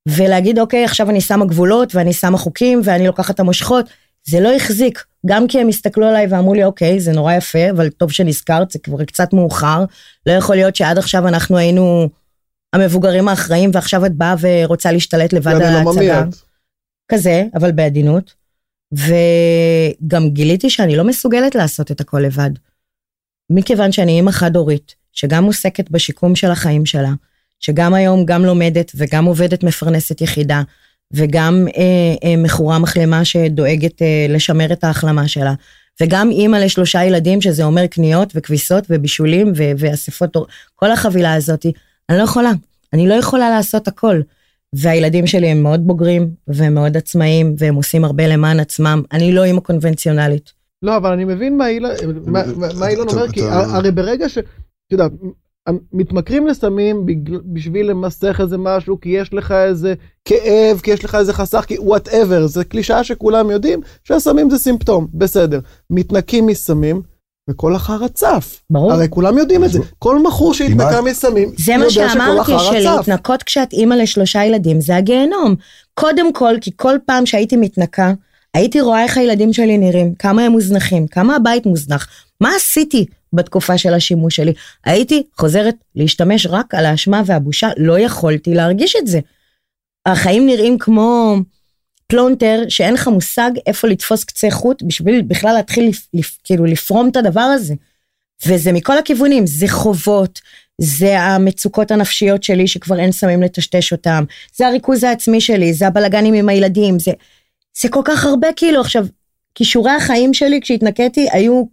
[0.08, 3.86] ולהגיד, אוקיי, עכשיו אני שמה גבולות, ואני שמה חוקים, ואני לוקחת את המושכות,
[4.24, 5.04] זה לא החזיק.
[5.26, 8.78] גם כי הם הסתכלו עליי ואמרו לי, אוקיי, זה נורא יפה, אבל טוב שנזכרת, זה
[8.78, 9.84] כבר קצת מאוחר.
[10.26, 12.08] לא יכול להיות שעד עכשיו אנחנו היינו
[12.72, 16.24] המבוגרים האחראים, ועכשיו את באה ורוצה להשתלט לבד על ואני לא ההצגה.
[17.08, 18.34] כזה, אבל בעדינות.
[18.92, 22.50] וגם גיליתי שאני לא מסוגלת לעשות את הכל לבד.
[23.50, 27.12] מכיוון שאני אימא חד-הורית, שגם עוסקת בשיקום של החיים שלה,
[27.60, 30.62] שגם היום גם לומדת וגם עובדת מפרנסת יחידה,
[31.12, 35.54] וגם אה, אה, מכורה מחלמה שדואגת אה, לשמר את ההחלמה שלה,
[36.00, 40.36] וגם אימא לשלושה ילדים, שזה אומר קניות וכביסות ובישולים ואספות,
[40.74, 41.66] כל החבילה הזאת,
[42.08, 42.50] אני לא יכולה.
[42.92, 44.20] אני לא יכולה לעשות הכל.
[44.74, 49.02] והילדים שלי הם מאוד בוגרים והם מאוד עצמאיים והם עושים הרבה למען עצמם.
[49.12, 50.52] אני לא אימא קונבנציונלית.
[50.82, 54.38] לא, אבל אני מבין מה אילן אתה- אומר, כי אתה- הרי ברגע ש...
[54.38, 54.44] את
[54.92, 55.12] יודעת,
[55.92, 61.14] מתמכרים לסמים בגל- בשביל למסך איזה משהו, כי יש לך איזה כאב, כי יש לך
[61.14, 65.60] איזה חסך, כי וואטאבר, זה קלישאה שכולם יודעים שהסמים זה סימפטום, בסדר.
[65.90, 67.02] מתנקים מסמים,
[67.50, 68.62] וכל החרא צף.
[68.70, 68.92] ברור.
[68.92, 69.78] הרי כולם יודעים את זה.
[69.98, 72.52] כל מכור שהתנקה מסמים, זה מה שאמרתי.
[72.58, 75.54] שלהתנקות כשאת אימא לשלושה ילדים זה הגיהנום.
[75.94, 78.12] קודם כל, כי כל פעם שהייתי מתנקה,
[78.54, 82.08] הייתי רואה איך הילדים שלי נראים, כמה הם מוזנחים, כמה הבית מוזנח,
[82.40, 84.52] מה עשיתי בתקופה של השימוש שלי.
[84.84, 89.20] הייתי חוזרת להשתמש רק על האשמה והבושה, לא יכולתי להרגיש את זה.
[90.06, 91.36] החיים נראים כמו
[92.06, 97.08] פלונטר שאין לך מושג איפה לתפוס קצה חוט בשביל בכלל להתחיל לפ, לפ, כאילו לפרום
[97.08, 97.74] את הדבר הזה.
[98.46, 100.40] וזה מכל הכיוונים, זה חובות,
[100.80, 104.24] זה המצוקות הנפשיות שלי שכבר אין סמים לטשטש אותם,
[104.56, 107.12] זה הריכוז העצמי שלי, זה הבלגנים עם הילדים, זה,
[107.82, 109.06] זה כל כך הרבה כאילו עכשיו,
[109.54, 111.64] כישורי החיים שלי כשהתנקיתי היו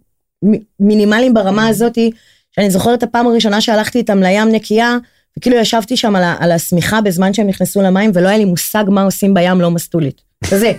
[0.80, 2.10] מינימליים ברמה הזאתי,
[2.54, 4.96] שאני זוכרת את הפעם הראשונה שהלכתי איתם לים נקייה,
[5.38, 9.34] וכאילו ישבתי שם על, השמיכה בזמן שהם נכנסו למים ולא היה לי מושג מה עושים
[9.34, 10.20] בים לא מסטולית.
[10.50, 10.72] כזה.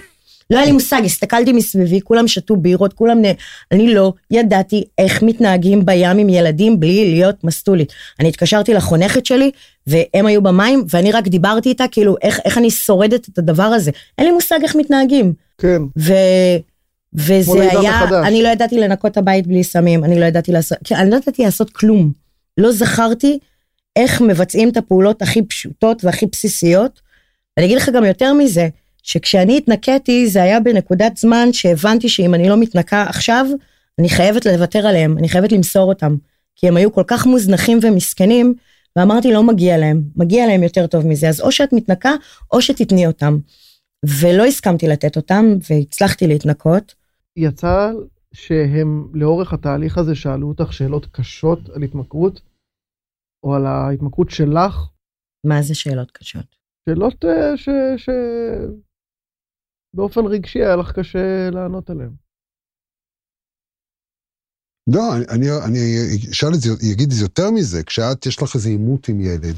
[0.49, 3.25] לא היה לי מושג, הסתכלתי מסביבי, כולם שתו בירות, כולם...
[3.25, 3.25] נ...
[3.71, 7.93] אני לא ידעתי איך מתנהגים בים עם ילדים בלי להיות מסטולית.
[8.19, 9.51] אני התקשרתי לחונכת שלי,
[9.87, 13.91] והם היו במים, ואני רק דיברתי איתה, כאילו, איך, איך אני שורדת את הדבר הזה.
[14.17, 15.33] אין לי מושג איך מתנהגים.
[15.57, 15.81] כן.
[15.99, 16.13] ו...
[17.13, 18.25] וזה היה, מחדש.
[18.27, 21.69] אני לא ידעתי לנקות הבית בלי סמים, אני לא ידעתי לעשות, אני לא ידעתי לעשות
[21.69, 22.11] כלום.
[22.57, 23.39] לא זכרתי
[23.95, 27.01] איך מבצעים את הפעולות הכי פשוטות והכי בסיסיות.
[27.57, 28.67] אני אגיד לך גם יותר מזה,
[29.03, 33.45] שכשאני התנקיתי זה היה בנקודת זמן שהבנתי שאם אני לא מתנקה עכשיו,
[33.99, 36.15] אני חייבת לוותר עליהם, אני חייבת למסור אותם.
[36.55, 38.53] כי הם היו כל כך מוזנחים ומסכנים,
[38.95, 42.11] ואמרתי לא מגיע להם, מגיע להם יותר טוב מזה, אז או שאת מתנקה
[42.51, 43.37] או שתתני אותם.
[44.21, 46.93] ולא הסכמתי לתת אותם, והצלחתי להתנקות.
[47.37, 47.91] יצא
[48.33, 52.41] שהם לאורך התהליך הזה שאלו אותך שאלות קשות על התמכרות,
[53.45, 54.75] או על ההתמכרות שלך,
[55.45, 56.55] מה זה שאלות קשות?
[56.89, 57.69] שאלות אה, ש...
[57.97, 58.09] ש...
[59.93, 62.11] באופן רגשי היה לך קשה לענות עליהן.
[64.87, 68.55] לא, אני, אני, אני אשאל את זה, אגיד את זה יותר מזה, כשאת, יש לך
[68.55, 69.55] איזה עימות עם ילד,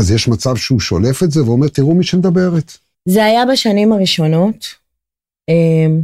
[0.00, 2.72] אז יש מצב שהוא שולף את זה ואומר, תראו מי שמדברת.
[3.08, 4.66] זה היה בשנים הראשונות.
[5.48, 6.02] אמ,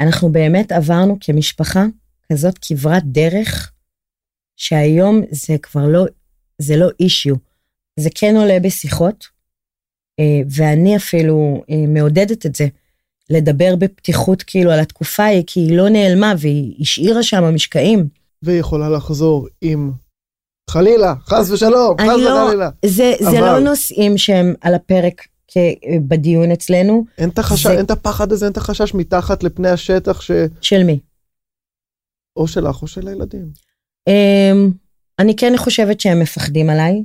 [0.00, 1.84] אנחנו באמת עברנו כמשפחה
[2.32, 3.72] כזאת כברת דרך,
[4.60, 6.04] שהיום זה כבר לא,
[6.58, 7.34] זה לא אישיו.
[8.00, 9.24] זה כן עולה בשיחות,
[10.20, 12.66] אה, ואני אפילו אה, מעודדת את זה,
[13.30, 18.08] לדבר בפתיחות כאילו על התקופה ההיא, כי היא לא נעלמה והיא השאירה שם משקעים.
[18.42, 19.92] והיא יכולה לחזור עם
[20.70, 22.70] חלילה, חס ושלום, חס לא- וחלילה.
[22.86, 25.56] זה, זה אבל- לא נושאים שהם על הפרק כ-
[26.08, 29.68] בדיון אצלנו, אין את החשש, זה- אין את הפחד הזה, אין את החשש מתחת לפני
[29.68, 30.30] השטח ש...
[30.60, 30.98] של מי?
[32.36, 33.69] או שלך או של הילדים.
[34.06, 34.70] אמ,
[35.18, 37.02] אני כן חושבת שהם מפחדים עליי.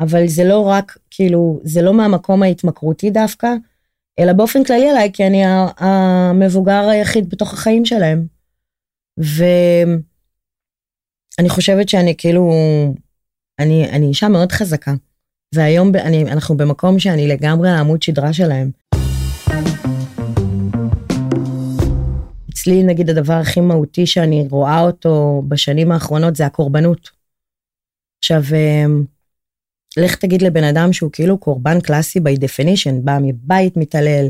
[0.00, 3.48] אבל זה לא רק, כאילו, זה לא מהמקום ההתמכרותי דווקא,
[4.18, 5.42] אלא באופן כללי עליי, כי אני
[5.78, 8.26] המבוגר היחיד בתוך החיים שלהם.
[9.18, 9.98] ואני
[11.48, 12.50] חושבת שאני כאילו,
[13.58, 14.94] אני, אני אישה מאוד חזקה,
[15.54, 18.70] והיום אני, אנחנו במקום שאני לגמרי העמוד שדרה שלהם.
[22.64, 27.10] אצלי נגיד הדבר הכי מהותי שאני רואה אותו בשנים האחרונות זה הקורבנות.
[28.18, 29.04] עכשיו, אמ,
[29.96, 34.26] לך תגיד לבן אדם שהוא כאילו קורבן קלאסי by definition, בא מבית מתעלל,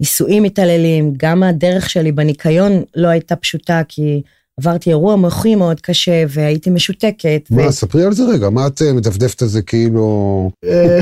[0.00, 4.22] נישואים מתעללים, גם הדרך שלי בניקיון לא הייתה פשוטה, כי
[4.60, 7.42] עברתי אירוע מוחי מאוד קשה והייתי משותקת.
[7.50, 10.50] מה, ספרי על זה רגע, מה את אה, מדפדפת על זה כאילו...
[10.64, 10.98] אה,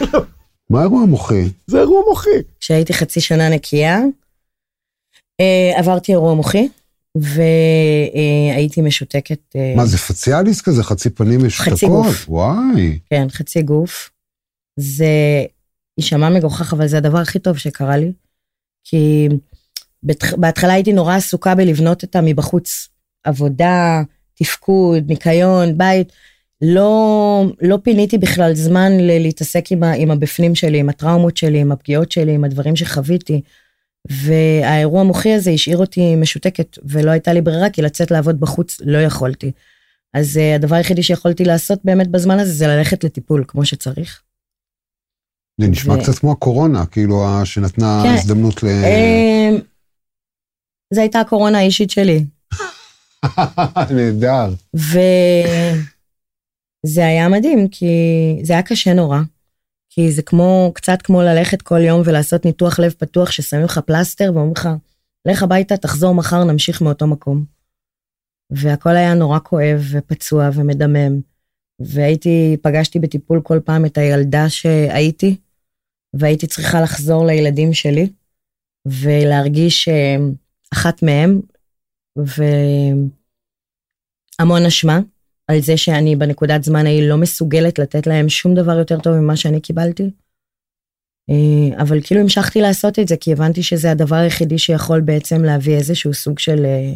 [0.70, 1.48] מה האירוע המוחי?
[1.66, 2.30] זה אירוע מוחי.
[2.60, 4.00] כשהייתי חצי שנה נקייה,
[5.76, 6.68] עברתי אירוע מוחי,
[7.16, 9.40] והייתי משותקת.
[9.56, 11.74] אה, מה, זה פציאליס כזה, חצי פנים משותקות?
[11.74, 12.28] חצי גוף.
[12.28, 12.98] וואי.
[13.10, 14.10] כן, חצי גוף.
[14.76, 15.06] זה
[15.98, 18.12] יישמע מגוחך, אבל זה הדבר הכי טוב שקרה לי.
[18.84, 19.28] כי.
[20.36, 22.88] בהתחלה הייתי נורא עסוקה בלבנות אותה מבחוץ.
[23.24, 24.02] עבודה,
[24.34, 26.12] תפקוד, ניקיון, בית.
[26.62, 29.92] לא, לא פיניתי בכלל זמן להתעסק עם, ה...
[29.92, 33.40] עם הבפנים שלי, עם הטראומות שלי, עם הפגיעות שלי, עם הדברים שחוויתי.
[34.10, 38.98] והאירוע המוחי הזה השאיר אותי משותקת, ולא הייתה לי ברירה, כי לצאת לעבוד בחוץ לא
[38.98, 39.52] יכולתי.
[40.14, 44.22] אז uh, הדבר היחידי שיכולתי לעשות באמת בזמן הזה זה ללכת לטיפול כמו שצריך.
[45.60, 48.14] זה נשמע ו- קצת כמו הקורונה, כאילו, שנתנה כן.
[48.14, 48.66] הזדמנות ל...
[48.66, 49.58] אמ,
[50.94, 52.24] זו הייתה הקורונה האישית שלי,
[53.96, 54.54] נהדר.
[54.74, 55.00] וזה
[57.06, 57.86] היה מדהים, כי
[58.42, 59.18] זה היה קשה נורא.
[59.96, 64.30] כי זה כמו, קצת כמו ללכת כל יום ולעשות ניתוח לב פתוח ששמים לך פלסטר
[64.34, 64.68] ואומרים לך,
[65.28, 67.44] לך הביתה, תחזור מחר, נמשיך מאותו מקום.
[68.50, 71.20] והכל היה נורא כואב ופצוע ומדמם.
[71.80, 75.36] והייתי, פגשתי בטיפול כל פעם את הילדה שהייתי,
[76.14, 78.12] והייתי צריכה לחזור לילדים שלי,
[78.86, 80.16] ולהרגיש אה,
[80.72, 81.40] אחת מהם,
[84.38, 85.00] והמון אשמה
[85.48, 89.36] על זה שאני בנקודת זמן ההיא לא מסוגלת לתת להם שום דבר יותר טוב ממה
[89.36, 90.10] שאני קיבלתי.
[91.30, 95.76] אה, אבל כאילו המשכתי לעשות את זה, כי הבנתי שזה הדבר היחידי שיכול בעצם להביא
[95.76, 96.92] איזשהו סוג של, אה,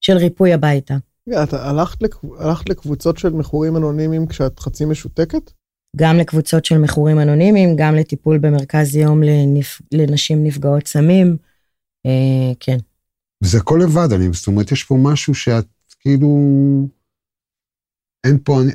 [0.00, 0.96] של ריפוי הביתה.
[1.42, 2.34] את הלכת, לקב...
[2.38, 5.52] הלכת לקבוצות של מכורים אנונימיים כשאת חצי משותקת?
[5.96, 9.80] גם לקבוצות של מכורים אנונימיים, גם לטיפול במרכז יום לנפ...
[9.94, 11.36] לנשים נפגעות סמים.
[12.06, 12.76] אה, כן.
[13.44, 15.66] וזה הכל לבד, אני, זאת אומרת, יש פה משהו שאת
[16.00, 16.28] כאילו...
[18.26, 18.72] אין פה, אני...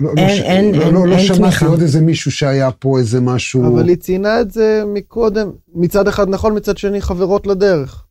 [0.00, 0.40] לא, לא, אין- ש...
[0.40, 1.66] אין- לא, אין- לא, לא אין שמעתי תמיכה.
[1.66, 3.74] עוד איזה מישהו שהיה פה איזה משהו...
[3.74, 8.06] אבל היא ציינה את זה מקודם, מצד אחד נכון, מצד שני חברות לדרך.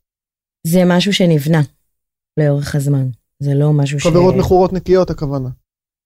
[0.68, 1.62] זה משהו שנבנה
[2.40, 3.08] לאורך הזמן.
[3.40, 4.08] זה לא משהו ש...
[4.08, 5.50] חברות מכורות נקיות הכוונה.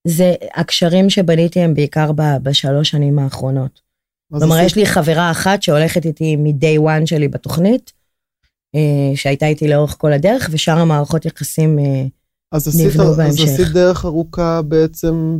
[0.08, 3.82] זה, הקשרים שבניתי הם בעיקר ב- בשלוש שנים האחרונות.
[4.40, 7.94] כלומר, יש לי חברה אחת שהולכת איתי מ-day one שלי בתוכנית,
[8.76, 12.06] אה, שהייתה איתי לאורך כל הדרך, ושאר המערכות יחסים, אה,
[12.54, 13.20] אז עשית, אז.
[13.20, 15.40] עשית דרך ארוכה בעצם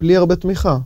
[0.00, 0.78] בלי הרבה תמיכה.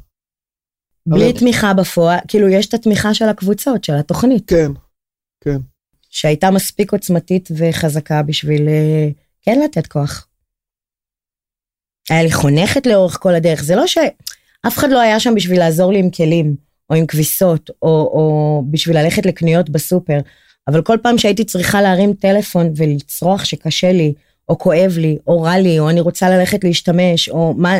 [1.07, 4.73] בלי אבל- תמיכה בפועל, כאילו יש את התמיכה של הקבוצות, של התוכנית, כן.
[6.11, 9.09] שהייתה מספיק עוצמתית וחזקה בשביל אה,
[9.43, 10.29] כן לתת כוח.
[12.11, 15.93] היה לי חונכת לאורך כל הדרך, זה לא שאף אחד לא היה שם בשביל לעזור
[15.93, 16.57] לי עם כלים,
[16.91, 20.19] או עם כביסות, או, או בשביל ללכת לקניות בסופר,
[20.69, 24.15] אבל כל פעם שהייתי צריכה להרים טלפון ולצרוח שקשה לי,
[24.49, 27.77] או כואב לי, או רע לי, או אני רוצה ללכת להשתמש, או מה,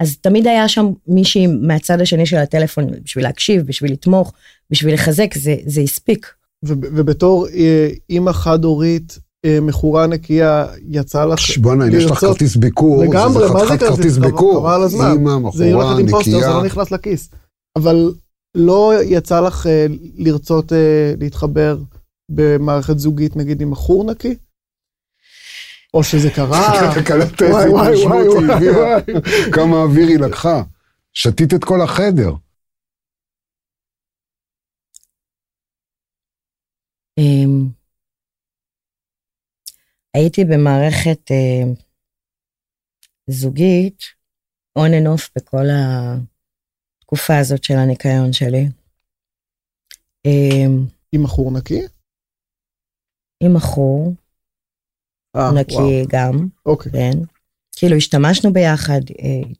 [0.00, 4.32] אז תמיד היה שם מישהי מהצד השני של הטלפון בשביל להקשיב, בשביל לתמוך,
[4.70, 6.26] בשביל לחזק, זה, זה הספיק.
[6.64, 11.58] וב- ובתור אה, אימא חד-הורית אה, מכורה נקייה, יצא לך...
[11.58, 14.18] בואנה, אם יש לך כרטיס ביקור, לגמרי, מה זה כרטיס?
[14.18, 14.60] ביקור.
[14.60, 15.10] חבל על הזמן.
[15.12, 16.48] אימא, מכורה, פוסטר, זה נקייה.
[16.50, 17.28] לא נכנס לכיס.
[17.76, 18.12] אבל
[18.54, 20.72] לא יצא לך אה, לרצות
[21.20, 21.78] להתחבר
[22.30, 24.34] במערכת זוגית, נגיד עם מכור נקי?
[25.94, 26.60] או שזה קרה?
[27.08, 29.52] קלטת איזה וואי, וואי, התרשמות וואי, היא הביאה.
[29.52, 30.62] כמה אוויר היא לקחה.
[31.14, 32.30] שתית את כל החדר.
[37.18, 37.68] אמ,
[40.14, 41.62] הייתי במערכת אה,
[43.26, 44.02] זוגית,
[44.78, 45.66] on and off בכל
[47.02, 48.66] התקופה הזאת של הניקיון שלי.
[50.24, 51.80] אמ, עם מכור נקי?
[53.42, 54.23] עם בחור, אה,
[55.54, 56.04] נקי וואו.
[56.08, 56.92] גם, אוקיי.
[56.92, 57.18] כן.
[57.76, 59.50] כאילו השתמשנו ביחד, אה,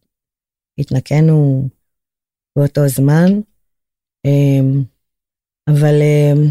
[0.79, 1.69] התנקינו
[2.57, 3.41] באותו זמן,
[4.25, 4.85] אמ,
[5.69, 6.51] אבל אמ,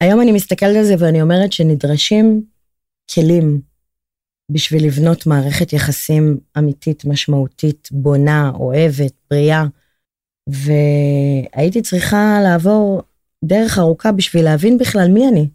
[0.00, 2.46] היום אני מסתכלת על זה ואני אומרת שנדרשים
[3.14, 3.60] כלים
[4.50, 9.64] בשביל לבנות מערכת יחסים אמיתית, משמעותית, בונה, אוהבת, בריאה.
[10.46, 13.02] והייתי צריכה לעבור
[13.44, 15.48] דרך ארוכה בשביל להבין בכלל מי אני.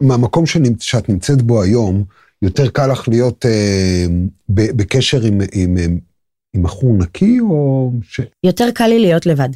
[0.00, 0.82] מהמקום שנמצ...
[0.82, 2.04] שאת נמצאת בו היום,
[2.42, 4.06] יותר קל לך להיות אה,
[4.48, 5.98] ב- בקשר עם, עם, עם,
[6.54, 8.20] עם בחור נקי, או ש...
[8.44, 9.48] יותר קל לי להיות לבד.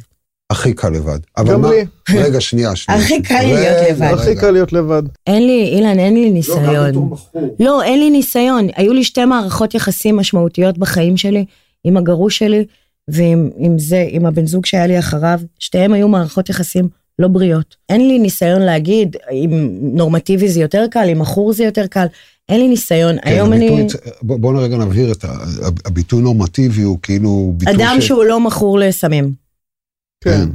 [0.49, 1.19] הכי קל לבד.
[1.37, 1.69] אבל גם מה...
[1.69, 1.85] לי.
[2.19, 3.01] רגע, שנייה, שנייה.
[3.01, 4.13] הכי קל לי להיות לבד.
[4.13, 4.35] הכי.
[4.35, 5.03] קל להיות לבד.
[5.27, 7.09] אין לי, אילן, אין לי ניסיון.
[7.09, 7.55] בחור.
[7.59, 8.67] לא, אין לי ניסיון.
[8.75, 11.45] היו לי שתי מערכות יחסים משמעותיות בחיים שלי,
[11.83, 12.65] עם הגרוש שלי
[13.07, 15.39] ועם עם זה, עם הבן זוג שהיה לי אחריו.
[15.59, 17.75] שתיהם היו מערכות יחסים לא בריאות.
[17.89, 22.05] אין לי ניסיון להגיד אם נורמטיבי זה יותר קל, אם מכור זה יותר קל.
[22.49, 23.15] אין לי ניסיון.
[23.21, 23.87] כן, היום אני
[24.21, 25.27] בוא- בואו רגע נבהיר את ה...
[25.85, 28.07] הביטוי נורמטיבי הוא כאילו ביטוי אדם ש...
[28.07, 29.33] שהוא לא מכור לסמים.
[30.23, 30.45] כן.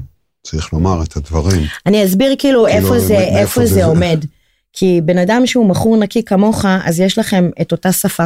[0.46, 1.62] צריך לומר את הדברים.
[1.86, 3.84] אני אסביר כאילו איפה מאיפה זה, איפה זה זה זה?
[3.84, 4.24] עומד.
[4.72, 8.24] כי בן אדם שהוא מכור נקי כמוך, אז יש לכם את אותה שפה.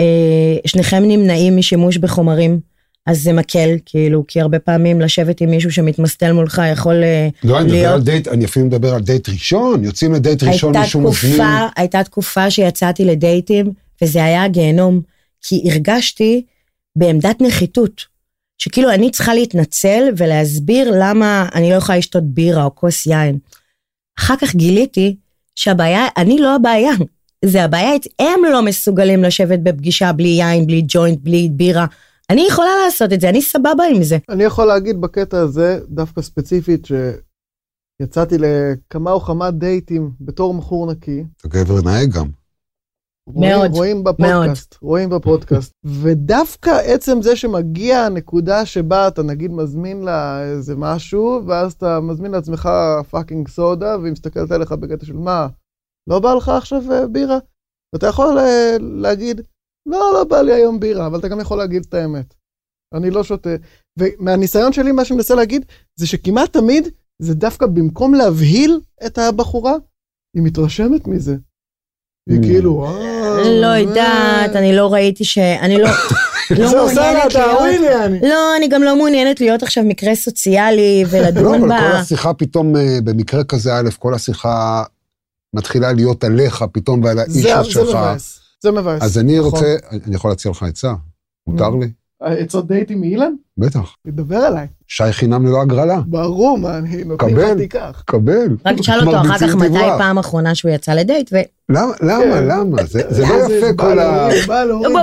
[0.00, 2.60] אה, שניכם נמנעים משימוש בחומרים,
[3.06, 7.58] אז זה מקל, כאילו, כי הרבה פעמים לשבת עם מישהו שמתמסטל מולך יכול אה, לא,
[7.58, 11.00] אני מדבר להיות- על דייט, אני אפילו מדבר על דייט ראשון, יוצאים לדייט ראשון, מישהו
[11.00, 11.40] מזמין.
[11.76, 15.00] הייתה תקופה שיצאתי לדייטים, וזה היה גיהנום,
[15.42, 16.44] כי הרגשתי
[16.96, 18.04] בעמדת נחיתות,
[18.58, 23.38] שכאילו אני צריכה להתנצל ולהסביר למה אני לא יכולה לשתות בירה או כוס יין.
[24.18, 25.16] אחר כך גיליתי
[25.54, 26.92] שהבעיה, אני לא הבעיה,
[27.44, 31.86] זה הבעיה, הם לא מסוגלים לשבת בפגישה בלי יין, בלי ג'וינט, בלי בירה.
[32.32, 34.18] אני יכולה לעשות את זה, אני סבבה עם זה.
[34.28, 41.24] אני יכול להגיד בקטע הזה, דווקא ספציפית, שיצאתי לכמה או כמה דייטים בתור מכור נקי.
[41.36, 42.28] אתה גבר נאה גם.
[43.26, 45.72] רואים, מאוד, רואים בפודקאסט, רואים בפודקאסט.
[45.84, 52.32] ודווקא עצם זה שמגיע הנקודה שבה אתה נגיד מזמין לה איזה משהו, ואז אתה מזמין
[52.32, 52.68] לעצמך
[53.10, 55.46] פאקינג סודה, והיא מסתכלת עליך בקטע של מה,
[56.08, 57.38] לא בא לך עכשיו אה, בירה?
[57.92, 59.40] ואתה יכול אה, להגיד,
[59.86, 62.34] לא, לא בא לי היום בירה, אבל אתה גם יכול להגיד את האמת.
[62.94, 63.50] אני לא שותה.
[63.98, 65.64] ומהניסיון שלי, מה שאני מנסה להגיד,
[65.96, 69.74] זה שכמעט תמיד, זה דווקא במקום להבהיל את הבחורה,
[70.36, 71.36] היא מתרשמת מזה.
[72.30, 72.42] היא.
[72.42, 73.60] כאילו, אה...
[73.60, 75.38] לא יודעת, אני לא ראיתי ש...
[75.38, 75.88] אני לא...
[76.58, 78.02] לא זה עושה לה מעוניינת את הווילי, להיות...
[78.02, 78.20] אני.
[78.20, 81.78] לא, אני גם לא מעוניינת להיות עכשיו מקרה סוציאלי לא, ולדון אבל בה.
[81.78, 84.82] כל השיחה פתאום, אה, במקרה כזה, א', כל השיחה
[85.54, 87.88] מתחילה להיות עליך פתאום ועל זה האישה זה שלך.
[87.88, 88.41] מבאס.
[88.62, 89.02] זה מבאס.
[89.02, 89.50] אז אני נכון.
[89.50, 90.92] רוצה, אני יכול להציע לך עצה?
[91.46, 91.70] מותר.
[91.70, 91.88] לי?
[92.20, 93.32] עצות דייטים מאילן?
[93.58, 93.96] בטח.
[94.06, 94.66] תדבר עליי.
[94.88, 96.00] שי חינם ללא הגרלה.
[96.06, 97.52] ברור, מה, אני נותנים קבל.
[97.52, 98.02] לך תיקח.
[98.06, 98.56] קבל.
[98.66, 99.78] רק תשאל אותו אחר כך מתי.
[99.98, 101.36] פעם אחרונה שהוא יצא לדייט, ו...
[101.68, 102.44] למה, למה, כן.
[102.48, 102.82] למה?
[102.84, 104.28] זה זה לא יפה כל ה...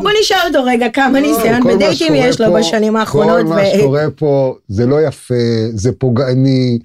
[0.01, 3.37] בוא נשאל אותו רגע כמה לא, ניסיון בדייטים יש לו בשנים האחרונות.
[3.37, 5.33] כל מה שקורה פה זה לא יפה,
[5.73, 6.79] זה פוגעני,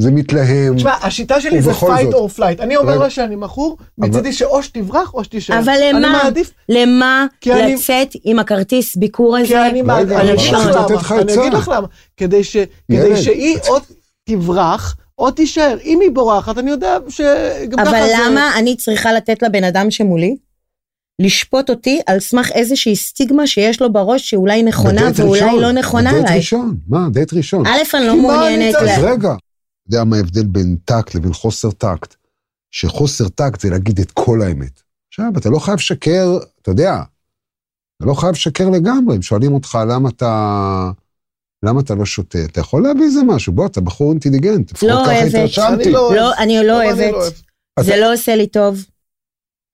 [0.00, 0.76] זה מתלהם.
[0.76, 2.60] תשמע, השיטה שלי זה fight or flight.
[2.62, 2.98] אני אומר.
[2.98, 5.58] לה שאני מכור, אבל- מצידי שאו שתברח או שתישאר.
[5.58, 6.22] אבל אני למה?
[6.24, 9.48] מעדיף, למה לצאת עם הכרטיס ביקור הזה?
[9.48, 11.40] כי אני מעדיף, אני אגיד אבל לך למה, לך אני עצה.
[11.40, 11.86] אגיד לך למה.
[12.16, 12.44] כדי.
[13.16, 13.76] שהיא או
[14.28, 15.76] תברח, או תישאר.
[15.84, 18.12] אם היא בורחת, אני יודע שגם ככה אבל זה...
[18.26, 20.36] למה אני צריכה לתת לבן אדם שמולי
[21.22, 26.10] לשפוט אותי על סמך איזושהי סטיגמה שיש לו בראש שאולי נכונה ואולי ראשון, לא נכונה
[26.10, 26.36] בדייט אליי?
[26.38, 27.66] ראשון, מה, דייט ראשון.
[27.66, 28.74] א', אני לא מעוניינת...
[28.74, 29.34] אז רגע,
[29.88, 32.14] יודע מה ההבדל בין טקט לבין חוסר טקט?
[32.70, 34.82] שחוסר טקט זה להגיד את כל האמת.
[35.08, 36.28] עכשיו, אתה לא חייב לשקר,
[36.62, 36.94] אתה יודע,
[37.96, 39.14] אתה לא חייב לשקר לגמרי.
[39.16, 40.90] הם שואלים אותך למה אתה...
[41.64, 42.38] למה אתה לא שותה?
[42.44, 45.34] אתה יכול להביא איזה משהו, בוא, אתה בחור אינטליגנט, לפחות לא ככה אוהבת.
[45.34, 45.82] התרשמתי.
[45.84, 46.16] אני לא אוהב.
[46.16, 47.12] לא, אני לא גם אני אוהבת.
[47.12, 47.32] לא אוהב.
[47.76, 48.84] אז- זה לא עושה לי טוב.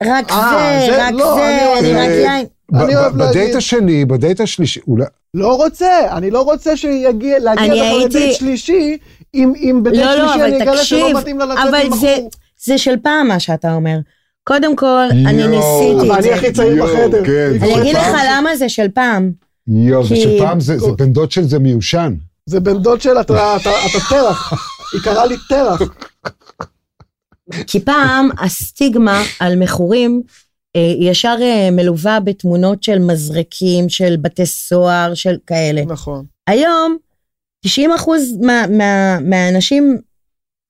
[0.03, 2.45] רק אה, זה, זה- רק לא, זה, אני רק יין.
[2.73, 5.05] אני אוהב ב- להגיד- בדייט השני, בדייט השלישי, אולי...
[5.33, 7.73] לא רוצה, אני לא רוצה שיגיע, להגיע
[8.05, 8.97] לדייט שלישי,
[9.33, 11.75] אם אם בדייט לא, לא, שלישי אבל אני אגלה שלא תקשיב, מתאים לה לצאת אבל
[11.85, 12.29] עם זה- בחור.
[12.65, 13.97] זה של פעם מה שאתה אומר.
[14.43, 16.35] קודם כל, אני יואו, ניסיתי אבל את אני זה.
[16.35, 17.25] הכי צעיר בחדר.
[17.25, 19.31] כן, זה אני אגיד לך פעם- למה זה של פעם.
[19.67, 22.13] יואו, זה כי- שפעם זה זה בן דוד של זה מיושן.
[22.45, 24.53] זה בן דוד של אתה אתה- אתה תרח.
[24.93, 25.81] היא קראה לי תרח.
[27.67, 30.21] כי פעם הסטיגמה על מכורים
[30.75, 35.81] אה, ישר אה, מלווה בתמונות של מזרקים, של בתי סוהר, של כאלה.
[35.85, 36.25] נכון.
[36.47, 36.97] היום,
[37.63, 39.97] 90 אחוז מה, מה, מהאנשים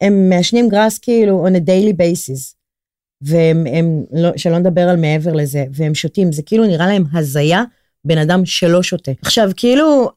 [0.02, 2.56] הם מעשנים גראס כאילו on a daily basis.
[3.22, 7.64] והם, הם, לא, שלא נדבר על מעבר לזה, והם שותים, זה כאילו נראה להם הזיה
[8.06, 9.12] בן אדם שלא שותה.
[9.22, 10.10] עכשיו, כאילו,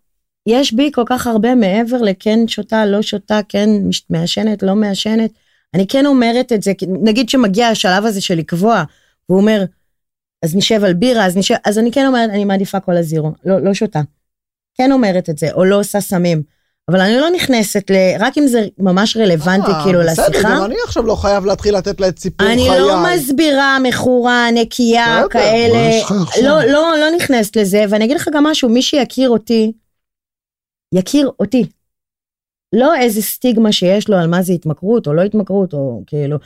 [0.48, 3.70] יש בי כל כך הרבה מעבר לכן שותה, לא שותה, כן
[4.10, 5.30] מעשנת, לא מעשנת.
[5.74, 6.72] אני כן אומרת את זה,
[7.02, 8.84] נגיד שמגיע השלב הזה של לקבוע,
[9.28, 9.64] והוא אומר,
[10.42, 13.60] אז נשב על בירה, אז נשב, אז אני כן אומרת, אני מעדיפה כל הזירו, לא,
[13.60, 14.00] לא שותה.
[14.74, 16.55] כן אומרת את זה, או לא עושה סמים.
[16.90, 17.94] אבל אני לא נכנסת ל...
[18.18, 20.48] רק אם זה ממש רלוונטי אה, כאילו בסדר, לשיחה.
[20.48, 22.70] גם אני עכשיו לא חייב להתחיל לתת לה את סיפור חיי.
[22.70, 25.98] אני לא מסבירה מכורה, נקייה, בסדר, כאלה.
[26.22, 26.42] עכשיו?
[26.44, 29.72] לא, לא, לא נכנסת לזה, ואני אגיד לך גם משהו, מי שיכיר אותי,
[30.94, 31.66] יכיר אותי.
[32.74, 36.36] לא איזה סטיגמה שיש לו על מה זה התמכרות או לא התמכרות, או כאילו...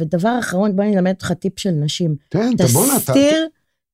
[0.00, 2.16] ודבר אחרון, בוא אני אלמד אותך טיפ של נשים.
[2.30, 3.00] כן, אתה בואנה, אתה...
[3.00, 3.48] תסתיר,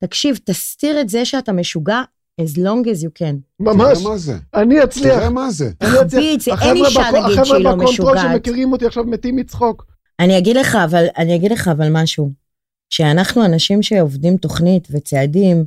[0.05, 2.03] תקשיב, תסתיר את זה שאתה משוגע
[2.41, 3.37] as long as you can.
[3.61, 4.37] ממש, תראה מה זה.
[4.55, 5.19] אני אצליח.
[5.19, 5.71] תראה מה זה.
[5.81, 6.03] אני אצליח.
[6.03, 8.33] תחביץ, אין אישה נגיד שהיא לא החבר'ה בקונטרול משוגעת.
[8.33, 9.87] שמכירים אותי עכשיו מתים מצחוק.
[10.21, 12.31] אני אגיד לך, אבל, אני אגיד לך אבל משהו.
[12.91, 15.65] שאנחנו אנשים שעובדים תוכנית וצעדים,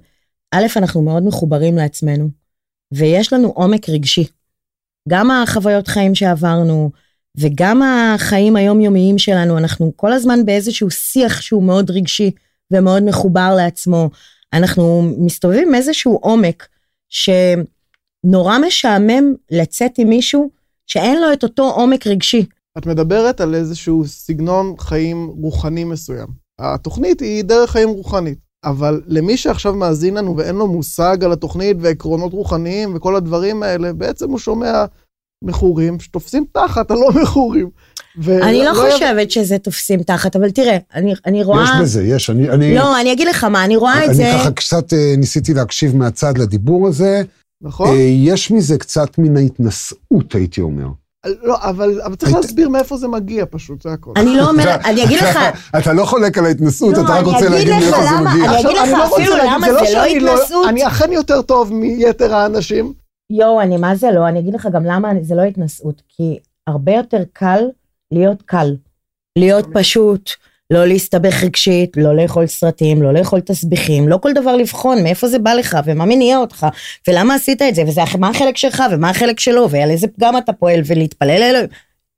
[0.51, 2.29] א', אנחנו מאוד מחוברים לעצמנו,
[2.93, 4.27] ויש לנו עומק רגשי.
[5.09, 6.91] גם החוויות חיים שעברנו,
[7.37, 12.31] וגם החיים היומיומיים שלנו, אנחנו כל הזמן באיזשהו שיח שהוא מאוד רגשי
[12.71, 14.09] ומאוד מחובר לעצמו.
[14.53, 16.67] אנחנו מסתובבים איזשהו עומק
[17.09, 20.49] שנורא משעמם לצאת עם מישהו
[20.87, 22.45] שאין לו את אותו עומק רגשי.
[22.77, 26.27] את מדברת על איזשהו סגנון חיים רוחני מסוים.
[26.59, 31.77] התוכנית היא דרך חיים רוחנית, אבל למי שעכשיו מאזין לנו ואין לו מושג על התוכנית
[31.79, 34.85] ועקרונות רוחניים וכל הדברים האלה, בעצם הוא שומע
[35.49, 37.69] מכורים שתופסים תחת הלא מכורים.
[38.23, 41.63] ו- אני לא לא חושבת שזה תופסים תחת, אבל תראה, אני, אני רואה...
[41.63, 42.29] יש בזה, יש.
[42.29, 42.49] אני...
[42.49, 42.75] אני...
[42.75, 44.31] לא, אני אגיד לך מה, אני רואה את אני זה...
[44.39, 47.21] ככה קצת אה, ניסיתי להקשיב מהצד לדיבור הזה.
[47.61, 47.87] נכון?
[47.89, 50.85] אה, יש מזה קצת מן ההתנשאות, הייתי אומר.
[51.43, 54.11] לא, אבל, אבל צריך היית- להסביר מאיפה זה מגיע פשוט, זה הכל.
[54.15, 55.37] אני לא אומרת, אתה- אני אגיד לך...
[55.37, 58.03] אתה- אתה לא חולק על ההתנסות, לא, אתה רק אני רוצה אגיד להגיד לך מאיפה
[58.03, 58.49] זה למה, מגיע.
[58.51, 60.67] אני אגיד לך לא אפילו למה זה לא שאני התנסות.
[60.69, 62.93] אני אכן יותר טוב מיתר האנשים.
[63.29, 66.91] יואו, אני מה זה לא, אני אגיד לך גם למה זה לא התנשאות, כי הרבה
[66.91, 67.63] יותר קל
[68.11, 68.75] להיות קל.
[69.37, 70.29] להיות פשוט,
[70.71, 75.39] לא להסתבך רגשית, לא לאכול סרטים, לא לאכול תסביכים, לא כל דבר לבחון מאיפה זה
[75.39, 76.65] בא לך ומה מניע אותך,
[77.07, 77.83] ולמה עשית את זה,
[78.15, 81.67] ומה החלק שלך ומה החלק שלו, ועל איזה פגם אתה פועל ולהתפלל אלוהים.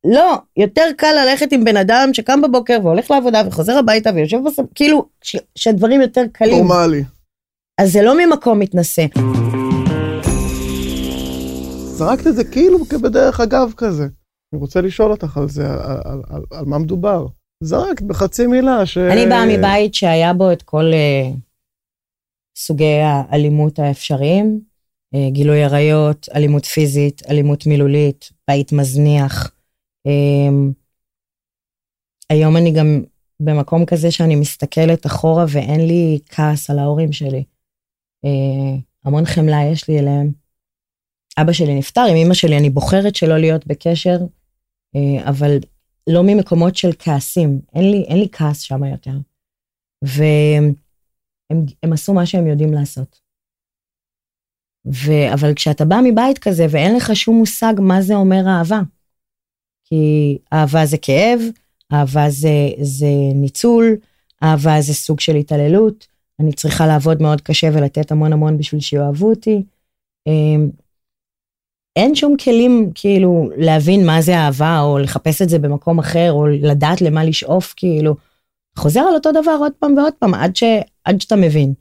[0.05, 4.65] לא, יותר קל ללכת עם בן אדם שקם בבוקר והולך לעבודה וחוזר הביתה ויושב בסוף,
[4.75, 5.05] כאילו,
[5.55, 6.67] שהדברים יותר קלים.
[6.67, 7.03] נורמלי.
[7.77, 9.05] אז זה לא ממקום מתנשא.
[11.97, 14.03] זרקת את זה כאילו כבדרך אגב כזה.
[14.53, 17.27] אני רוצה לשאול אותך על זה, על, על, על, על מה מדובר.
[17.63, 18.97] זרקת בחצי מילה ש...
[18.97, 21.37] אני באה מבית שהיה בו את כל uh,
[22.57, 24.61] סוגי האלימות האפשריים,
[25.15, 29.51] uh, גילוי עריות, אלימות פיזית, אלימות מילולית, בית מזניח.
[30.07, 30.73] Um,
[32.29, 33.03] היום אני גם
[33.39, 37.43] במקום כזה שאני מסתכלת אחורה ואין לי כעס על ההורים שלי.
[38.25, 40.46] Uh, המון חמלה יש לי אליהם.
[41.41, 45.57] אבא שלי נפטר, עם אמא שלי אני בוחרת שלא להיות בקשר, uh, אבל
[46.09, 49.17] לא ממקומות של כעסים, אין לי, אין לי כעס שם יותר.
[50.01, 50.73] והם
[51.83, 53.19] הם עשו מה שהם יודעים לעשות.
[54.87, 58.81] ו, אבל כשאתה בא מבית כזה ואין לך שום מושג מה זה אומר אהבה,
[59.85, 61.39] כי אהבה זה כאב,
[61.93, 63.97] אהבה זה, זה ניצול,
[64.43, 66.07] אהבה זה סוג של התעללות,
[66.39, 69.63] אני צריכה לעבוד מאוד קשה ולתת המון המון בשביל שיאהבו אותי.
[71.97, 76.47] אין שום כלים כאילו להבין מה זה אהבה, או לחפש את זה במקום אחר, או
[76.47, 78.15] לדעת למה לשאוף, כאילו.
[78.77, 80.63] חוזר על אותו דבר עוד פעם ועוד פעם, עד, ש,
[81.03, 81.73] עד שאתה מבין,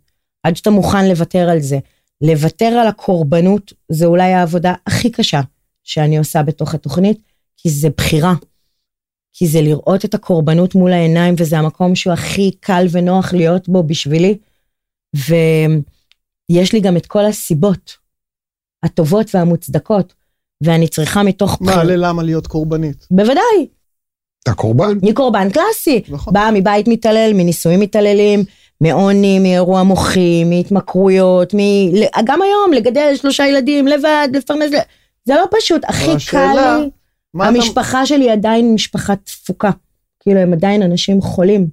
[0.42, 1.78] עד שאתה מוכן לוותר על זה.
[2.20, 5.40] לוותר על הקורבנות זה אולי העבודה הכי קשה
[5.84, 7.18] שאני עושה בתוך התוכנית,
[7.56, 8.34] כי זה בחירה.
[9.32, 13.82] כי זה לראות את הקורבנות מול העיניים, וזה המקום שהוא הכי קל ונוח להיות בו
[13.82, 14.38] בשבילי.
[15.14, 18.05] ויש לי גם את כל הסיבות
[18.86, 20.14] הטובות והמוצדקות,
[20.62, 21.58] ואני צריכה מתוך...
[21.60, 23.06] מה, בחיר- ללמה להיות קורבנית?
[23.10, 23.66] בוודאי,
[24.42, 24.98] אתה קורבן?
[25.02, 26.02] אני קורבן קלאסי.
[26.08, 26.34] נכון.
[26.34, 28.44] באה מבית מתעלל, מנישואים מתעללים,
[28.80, 31.58] מעוני, מאירוע מוחי, מהתמכרויות, מ...
[32.24, 34.70] גם היום, לגדל שלושה ילדים, לבד, לפרנס...
[35.24, 36.90] זה לא פשוט, הכי השאלה, קל לי.
[37.34, 39.70] מה אתה- המשפחה שלי עדיין משפחה תפוקה.
[40.20, 41.66] כאילו, הם עדיין אנשים חולים.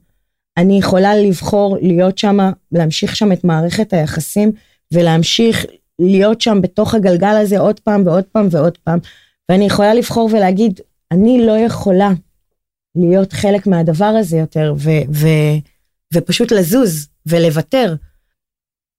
[0.57, 2.37] אני יכולה לבחור להיות שם,
[2.71, 4.51] להמשיך שם את מערכת היחסים,
[4.93, 5.65] ולהמשיך
[5.99, 8.99] להיות שם בתוך הגלגל הזה עוד פעם ועוד פעם ועוד פעם.
[9.49, 10.79] ואני יכולה לבחור ולהגיד,
[11.11, 12.11] אני לא יכולה
[12.95, 15.57] להיות חלק מהדבר הזה יותר, ו- ו-
[16.13, 17.95] ופשוט לזוז ולוותר.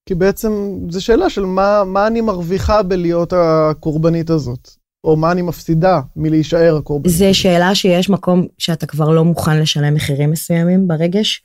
[0.08, 4.70] כי בעצם זו שאלה של מה, מה אני מרוויחה בלהיות הקורבנית הזאת,
[5.04, 7.16] או מה אני מפסידה מלהישאר הקורבנית.
[7.16, 11.42] זו שאלה שיש מקום שאתה כבר לא מוכן לשלם מחירים מסוימים ברגש.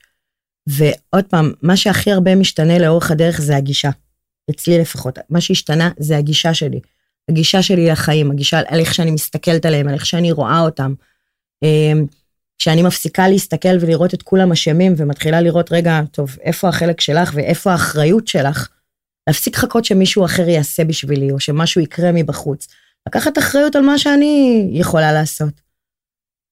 [0.68, 3.90] ועוד פעם, מה שהכי הרבה משתנה לאורך הדרך זה הגישה.
[4.50, 5.18] אצלי לפחות.
[5.30, 6.80] מה שהשתנה זה הגישה שלי.
[7.28, 10.94] הגישה שלי לחיים, הגישה על איך שאני מסתכלת עליהם, על איך שאני רואה אותם.
[11.62, 12.06] אמ,
[12.58, 17.72] כשאני מפסיקה להסתכל ולראות את כולם אשמים ומתחילה לראות, רגע, טוב, איפה החלק שלך ואיפה
[17.72, 18.68] האחריות שלך,
[19.26, 22.68] להפסיק לחכות שמישהו אחר יעשה בשבילי, או שמשהו יקרה מבחוץ.
[23.08, 25.60] לקחת אחריות על מה שאני יכולה לעשות.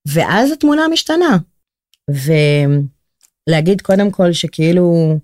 [0.09, 1.39] ואז התמונה משתנה.
[3.49, 5.19] ולהגיד קודם כל שכאילו,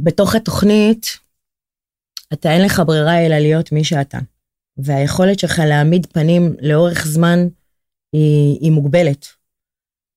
[0.00, 1.06] בתוך התוכנית,
[2.32, 4.18] אתה אין לך ברירה אלא להיות מי שאתה.
[4.76, 7.38] והיכולת שלך להעמיד פנים לאורך זמן
[8.12, 9.26] היא, היא מוגבלת.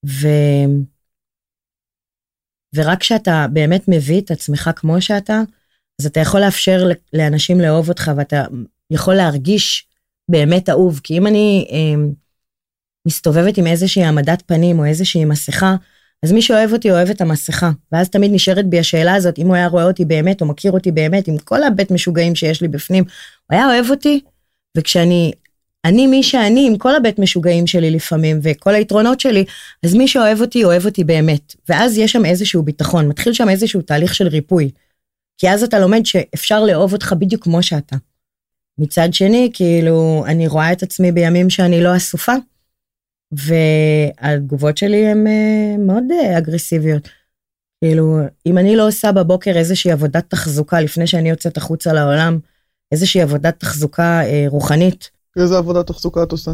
[0.05, 0.27] ו...
[2.75, 5.41] ורק כשאתה באמת מביא את עצמך כמו שאתה,
[6.01, 6.77] אז אתה יכול לאפשר
[7.13, 8.43] לאנשים לאהוב אותך ואתה
[8.91, 9.87] יכול להרגיש
[10.31, 10.99] באמת אהוב.
[11.03, 12.03] כי אם אני אה,
[13.07, 15.75] מסתובבת עם איזושהי העמדת פנים או איזושהי מסכה,
[16.23, 17.71] אז מי שאוהב אותי אוהב את המסכה.
[17.91, 20.91] ואז תמיד נשארת בי השאלה הזאת, אם הוא היה רואה אותי באמת או מכיר אותי
[20.91, 24.21] באמת, עם כל הבית משוגעים שיש לי בפנים, הוא היה אוהב אותי?
[24.77, 25.31] וכשאני
[25.85, 29.45] אני מי שאני, עם כל הבית משוגעים שלי לפעמים, וכל היתרונות שלי,
[29.83, 31.55] אז מי שאוהב אותי, אוהב אותי באמת.
[31.69, 34.71] ואז יש שם איזשהו ביטחון, מתחיל שם איזשהו תהליך של ריפוי.
[35.37, 37.95] כי אז אתה לומד שאפשר לאהוב אותך בדיוק כמו שאתה.
[38.77, 42.33] מצד שני, כאילו, אני רואה את עצמי בימים שאני לא אסופה,
[43.31, 47.09] והתגובות שלי הן uh, מאוד uh, אגרסיביות.
[47.83, 52.39] כאילו, אם אני לא עושה בבוקר איזושהי עבודת תחזוקה לפני שאני יוצאת החוצה לעולם,
[52.91, 56.51] איזושהי עבודת תחזוקה uh, רוחנית, איזה עבודת תחזוקה את עושה?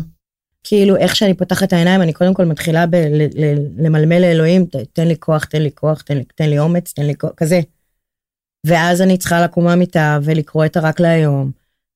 [0.63, 4.65] כאילו, איך שאני פותחת את העיניים, אני קודם כל מתחילה ב- ל- ל- למלמל לאלוהים,
[4.65, 7.31] ת- תן לי כוח, תן לי כוח, תן לי, תן לי אומץ, תן לי כוח,
[7.37, 7.61] כזה.
[8.65, 11.51] ואז אני צריכה לקום מהמיטה ולקרוא את הרק להיום,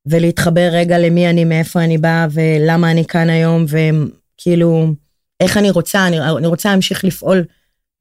[0.05, 3.65] ולהתחבר רגע למי אני, מאיפה אני באה, ולמה אני כאן היום,
[4.41, 4.87] וכאילו,
[5.39, 7.43] איך אני רוצה, אני, אני רוצה להמשיך לפעול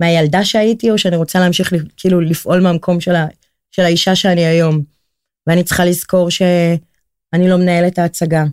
[0.00, 3.26] מהילדה שהייתי, או שאני רוצה להמשיך כאילו לפעול מהמקום של, ה,
[3.70, 4.82] של האישה שאני היום.
[5.46, 8.44] ואני צריכה לזכור שאני לא מנהלת ההצגה.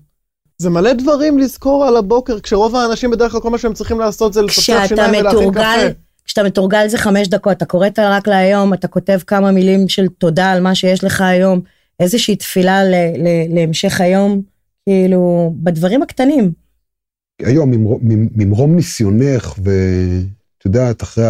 [0.58, 4.34] זה מלא דברים לזכור על הבוקר, כשרוב האנשים בדרך כלל כל מה שהם צריכים לעשות
[4.34, 5.62] זה לפצח שיניים ולהכין קפה.
[6.26, 10.08] כשאתה מתורגל זה חמש דקות, אתה קורא את הרק להיום, אתה כותב כמה מילים של
[10.08, 11.62] תודה על מה שיש לך היום,
[12.00, 14.42] איזושהי תפילה ל, ל, להמשך היום,
[14.86, 16.67] כאילו, בדברים הקטנים.
[17.42, 17.72] היום,
[18.36, 21.24] ממרום ניסיונך, ואת יודעת, אחרי,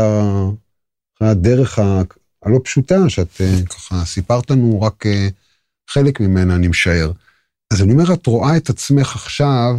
[1.22, 1.80] הדרך
[2.42, 5.28] הלא פשוטה, שאת אה, ככה סיפרת לנו רק אה,
[5.90, 7.12] חלק ממנה, אני משער.
[7.74, 9.78] אז אני אומר, את רואה את עצמך עכשיו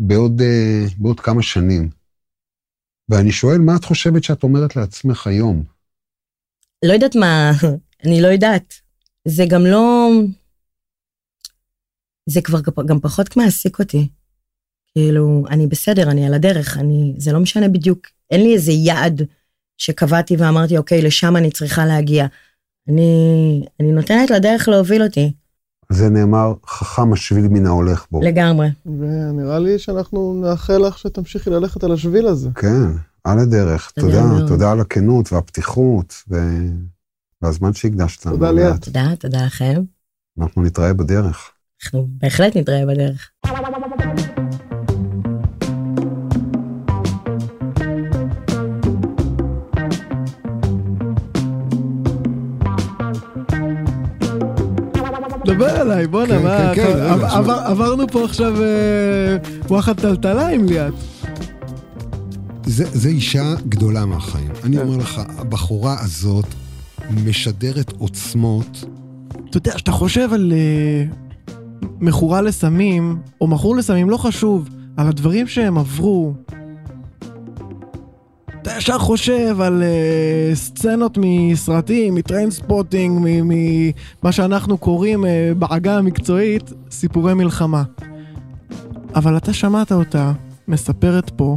[0.00, 1.90] בעוד, uh, בעוד כמה שנים.
[3.08, 5.64] ואני שואל, מה את חושבת שאת אומרת לעצמך היום?
[6.84, 7.50] לא יודעת מה,
[8.04, 8.74] אני לא יודעת.
[9.28, 10.10] זה גם לא...
[12.26, 14.08] זה כבר גם פחות מעסיק אותי.
[14.98, 17.14] כאילו, אני בסדר, אני על הדרך, אני...
[17.18, 19.22] זה לא משנה בדיוק, אין לי איזה יעד
[19.78, 22.26] שקבעתי ואמרתי, אוקיי, לשם אני צריכה להגיע.
[22.88, 25.32] אני, אני נותנת לדרך להוביל אותי.
[25.90, 28.20] זה נאמר, חכם השביל מן ההולך בו.
[28.22, 28.68] לגמרי.
[28.86, 32.50] ונראה לי שאנחנו נאחל לך שתמשיכי ללכת על השביל הזה.
[32.54, 32.86] כן,
[33.24, 33.90] על הדרך.
[33.90, 36.36] תודה, תודה, תודה על הכנות והפתיחות ו...
[37.42, 38.36] והזמן שהקדשת לנו.
[38.36, 38.84] תודה ליאת.
[38.84, 39.82] תודה, תודה לכם.
[40.38, 41.50] אנחנו נתראה בדרך.
[41.82, 43.30] אנחנו בהחלט נתראה בדרך.
[55.44, 59.36] דבר אליי, בואנה, כן, מה, כן, כן, עברנו פה עכשיו אה,
[59.68, 60.94] וואחד טלטלה עם ליאת.
[62.66, 64.50] זה אישה גדולה מהחיים.
[64.64, 66.46] אני אומר לך, הבחורה הזאת
[67.24, 68.84] משדרת עוצמות.
[69.50, 71.04] אתה יודע, כשאתה חושב על אה,
[72.00, 76.34] מכורה לסמים, או מכור לסמים, לא חשוב, על הדברים שהם עברו,
[78.64, 86.72] אתה ישר חושב על אה, סצנות מסרטים, מ Trainspotting, ממה שאנחנו קוראים אה, בעגה המקצועית,
[86.90, 87.82] סיפורי מלחמה.
[89.14, 90.32] אבל אתה שמעת אותה
[90.68, 91.56] מספרת פה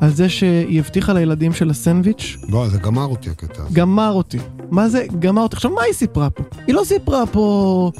[0.00, 2.36] על זה שהיא הבטיחה לילדים של הסנדוויץ'.
[2.48, 3.74] לא, זה גמר אותי הקטע הזה.
[3.74, 4.38] גמר אותי.
[4.70, 5.56] מה זה גמר אותי?
[5.56, 6.42] עכשיו, מה היא סיפרה פה?
[6.66, 7.90] היא לא סיפרה פה,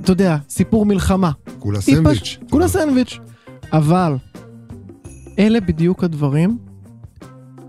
[0.00, 1.30] אתה יודע, סיפור מלחמה.
[1.58, 2.20] כולה סנדוויץ'.
[2.20, 2.38] פש...
[2.50, 3.18] כולה סנדוויץ'.
[3.72, 4.16] אבל,
[5.38, 6.71] אלה בדיוק הדברים